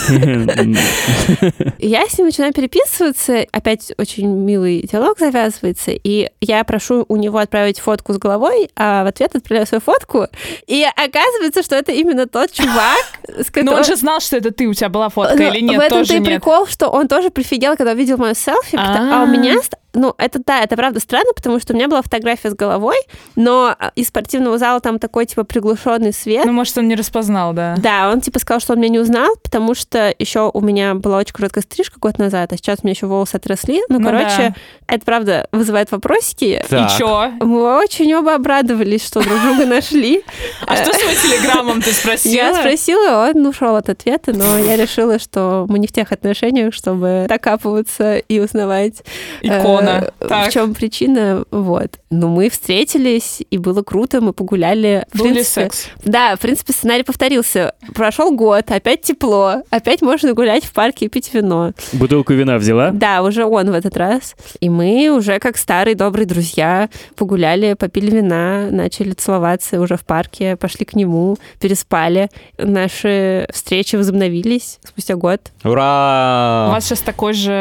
[1.79, 7.39] Я с ним начинаю переписываться, опять очень милый диалог завязывается, и я прошу у него
[7.39, 10.27] отправить фотку с головой, а в ответ отправляю свою фотку,
[10.67, 13.75] и оказывается, что это именно тот чувак, с Но которым...
[13.75, 15.95] он же знал, что это ты, у тебя была фотка Ну, или нет, в этом-то
[16.05, 16.29] тоже и нет.
[16.29, 19.27] прикол, что он тоже прифигел, когда увидел мою селфи, а у А.
[19.27, 19.57] меня...
[19.99, 22.97] Ну, это да, это правда странно, потому что у меня была фотография с головой,
[23.35, 26.45] но а, из спортивного зала там такой, типа, приглушенный свет.
[26.45, 27.75] Ну, может, он не распознал, да.
[27.79, 31.19] Да, он типа сказал, что он меня не узнал, потому что еще у меня была
[31.19, 33.81] очень короткая стрижка год назад, а сейчас у меня еще волосы отросли.
[33.89, 34.55] Ну, Ну короче,
[34.89, 34.95] да.
[34.95, 36.63] это правда вызывает вопросики.
[36.69, 36.91] Так.
[36.93, 37.31] И чё?
[37.41, 40.23] Мы очень оба обрадовались, что друг друга нашли.
[40.67, 42.33] А что с его телеграммом ты спросила?
[42.35, 46.75] Я спросила, он ушел от ответа, но я решила, что мы не в тех отношениях,
[46.75, 49.03] чтобы докапываться и узнавать.
[49.43, 50.11] э, Икону.
[50.21, 50.29] Забавно.
[50.29, 50.51] Так.
[50.51, 51.99] в чем причина, вот.
[52.11, 55.07] Но мы встретились, и было круто, мы погуляли.
[55.13, 55.87] В Был ли принципе, секс?
[56.05, 57.75] Да, в принципе, сценарий повторился.
[57.95, 61.73] Прошел год, опять тепло, опять можно гулять в парке и пить вино.
[61.93, 62.91] Бутылку вина взяла?
[62.91, 64.35] Да, уже он в этот раз.
[64.61, 70.57] И мы уже как старые добрые друзья погуляли, попили вина, начали целоваться уже в парке,
[70.57, 72.31] пошли к нему, переспали.
[72.59, 75.41] Наши встречи возобновились спустя год.
[75.65, 76.69] У Ура!
[76.71, 77.53] вас сейчас такой же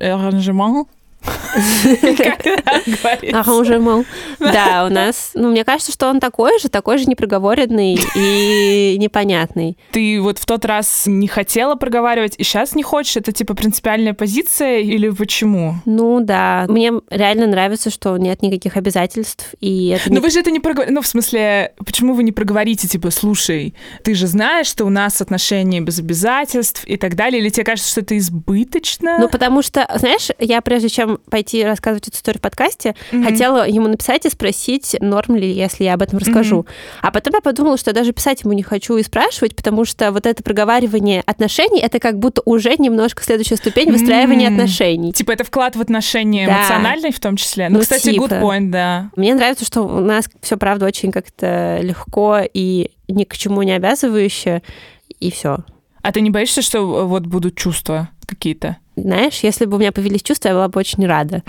[0.00, 0.88] аранжемент?
[2.02, 2.34] Это
[3.02, 3.40] говорится?
[3.40, 4.06] Арранжемент.
[4.38, 9.78] Да, у нас, ну, мне кажется, что он такой же, такой же непроговоренный и непонятный.
[9.92, 13.16] Ты вот в тот раз не хотела проговаривать, и сейчас не хочешь?
[13.16, 15.76] Это типа принципиальная позиция или почему?
[15.84, 20.50] Ну да, мне реально нравится, что нет никаких обязательств, и это Но вы же это
[20.50, 20.92] не проговорите.
[20.94, 25.20] Ну, в смысле, почему вы не проговорите, типа, слушай, ты же знаешь, что у нас
[25.20, 29.18] отношения без обязательств и так далее, или тебе кажется, что это избыточно?
[29.18, 33.24] Ну, потому что, знаешь, я прежде чем пойти рассказывать эту историю в подкасте, Мгм.
[33.24, 36.58] хотела ему написать и спросить, норм ли, если я об этом расскажу.
[36.58, 36.66] Мгм.
[37.02, 40.12] А потом я подумала, что я даже писать ему не хочу и спрашивать, потому что
[40.12, 44.54] вот это проговаривание отношений, это как будто уже немножко следующая ступень выстраивания М.
[44.54, 45.12] отношений.
[45.12, 46.58] Типа это вклад в отношения Да.
[46.60, 47.68] эмоциональный в том числе.
[47.68, 48.34] Ну, Ну, кстати, good типа.
[48.34, 49.10] point, да.
[49.16, 53.72] Мне нравится, что у нас все, правда, очень как-то легко и ни к чему не
[53.72, 54.62] обязывающе,
[55.20, 55.58] и все.
[56.02, 58.76] А ты не боишься, что э, вот будут чувства какие-то?
[58.96, 61.42] Знаешь, если бы у меня появились чувства, я была бы очень рада.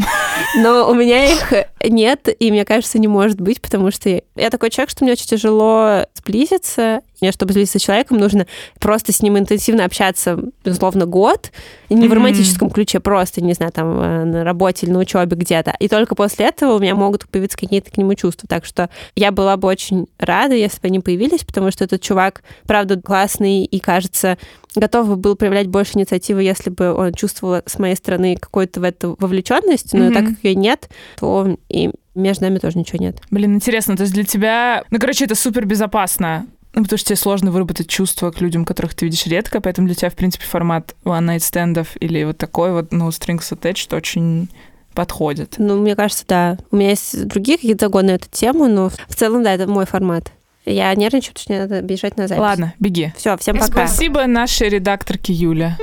[0.58, 4.70] Но у меня их нет, и мне кажется, не может быть, потому что я такой
[4.70, 7.02] человек, что мне очень тяжело сблизиться.
[7.22, 8.46] Мне, чтобы сблизиться с человеком, нужно
[8.80, 11.52] просто с ним интенсивно общаться, безусловно, год.
[11.90, 15.76] Не в романтическом ключе, просто, не знаю, там, э, на работе или на учебе где-то.
[15.80, 18.48] И только после этого у меня могут появиться какие-то к нему чувства.
[18.50, 22.44] Так что я была бы очень рада, если бы они появились, потому что этот чувак,
[22.66, 24.38] правда, классный и, кажется,
[24.76, 28.84] готов бы был проявлять больше инициативы, если бы он чувствовал с моей стороны какую-то в
[28.84, 30.14] эту вовлеченность, но Мгм.
[30.14, 33.18] так как ее нет, то и между нами тоже ничего нет.
[33.32, 34.84] Блин, интересно, то есть для тебя...
[34.90, 36.48] Ну, короче, это супер безопасно.
[36.74, 39.96] Ну, потому что тебе сложно выработать чувства к людям, которых ты видишь редко, поэтому для
[39.96, 44.50] тебя, в принципе, формат one-night стендов или вот такой вот, ну, strings attached очень
[44.94, 45.56] подходит.
[45.58, 46.58] Ну, мне кажется, да.
[46.72, 49.86] У меня есть другие какие-то загоны на эту тему, но в целом, да, это мой
[49.86, 50.32] формат.
[50.66, 52.42] Я нервничаю, потому что мне надо бежать на запись.
[52.42, 53.14] Ладно, беги.
[53.16, 53.88] Все, всем пока.
[53.88, 55.78] Спасибо нашей редакторке Юле.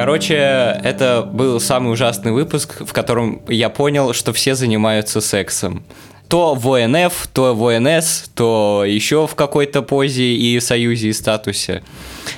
[0.00, 5.84] Короче, это был самый ужасный выпуск, в котором я понял, что все занимаются сексом.
[6.26, 11.82] То в ОНФ, то в ОНС, то еще в какой-то позе и союзе и статусе.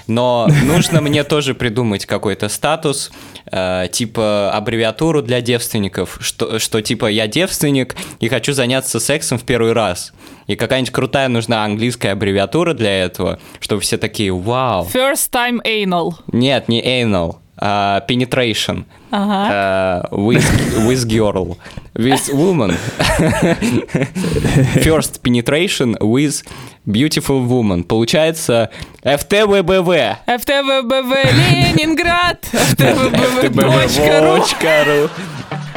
[0.08, 3.12] Но нужно мне тоже придумать какой-то статус,
[3.52, 9.44] э, типа аббревиатуру для девственников, что, что типа я девственник и хочу заняться сексом в
[9.44, 10.12] первый раз.
[10.48, 16.14] И какая-нибудь крутая нужна английская аббревиатура для этого, чтобы все такие «Вау!» First time anal.
[16.32, 18.84] Нет, не anal, а penetration.
[19.12, 20.02] Ага.
[20.10, 20.42] Uh, with,
[20.88, 21.56] with girl,
[21.94, 22.72] with woman.
[24.82, 26.42] First penetration with
[26.84, 27.84] beautiful woman.
[27.84, 28.68] Получается
[29.04, 30.16] FTVBV.
[30.26, 31.12] ФТВБВ
[31.52, 32.44] Ленинград.
[32.52, 34.40] FTVBV.ru.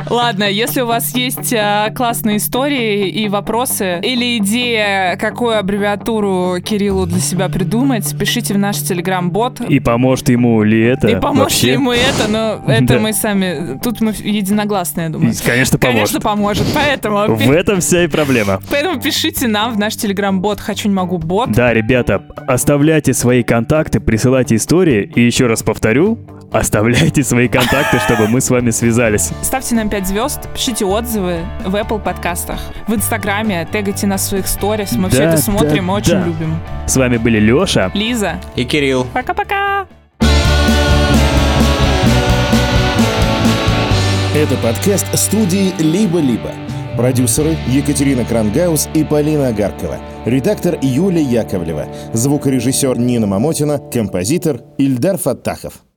[0.10, 7.06] Ладно, если у вас есть а, классные истории и вопросы или идея, какую аббревиатуру Кириллу
[7.08, 9.62] для себя придумать, пишите в наш телеграм-бот.
[9.62, 11.74] И поможет ему ли это И поможет вообще?
[11.74, 13.00] ему это, но это Да.
[13.00, 13.80] мы сами...
[13.84, 15.34] Тут мы единогласные, я думаю.
[15.46, 16.00] Конечно, поможет.
[16.00, 16.66] Конечно, поможет.
[16.74, 18.60] Поэтому, В этом вся и проблема.
[18.70, 21.52] поэтому пишите нам в наш телеграм-бот «Хочу, не могу, бот».
[21.52, 25.12] Да, ребята, оставляйте свои контакты, присылайте истории.
[25.16, 26.20] И еще раз повторю,
[26.60, 29.32] оставляйте свои контакты, чтобы мы с вами связались.
[29.42, 34.48] Ставьте нам 5 звезд, пишите отзывы в Apple подкастах, в Инстаграме, тегайте нас в своих
[34.48, 34.94] сторис.
[34.94, 36.26] Мы все Да, это смотрим, да, очень да.
[36.26, 36.60] любим.
[36.88, 37.92] С вами были Леша.
[37.94, 39.06] Лиза, И Кирилл.
[39.14, 39.86] пока-пока!
[44.34, 46.52] Это подкаст студии «Либо-либо».
[46.98, 49.98] Продюсеры Екатерина Крангаус и Полина Агаркова.
[50.26, 51.88] Редактор Юлия Яковлева.
[52.14, 53.80] Звукорежиссер Нина Мамотина.
[53.92, 55.86] Композитор Ильдар Фаттахов.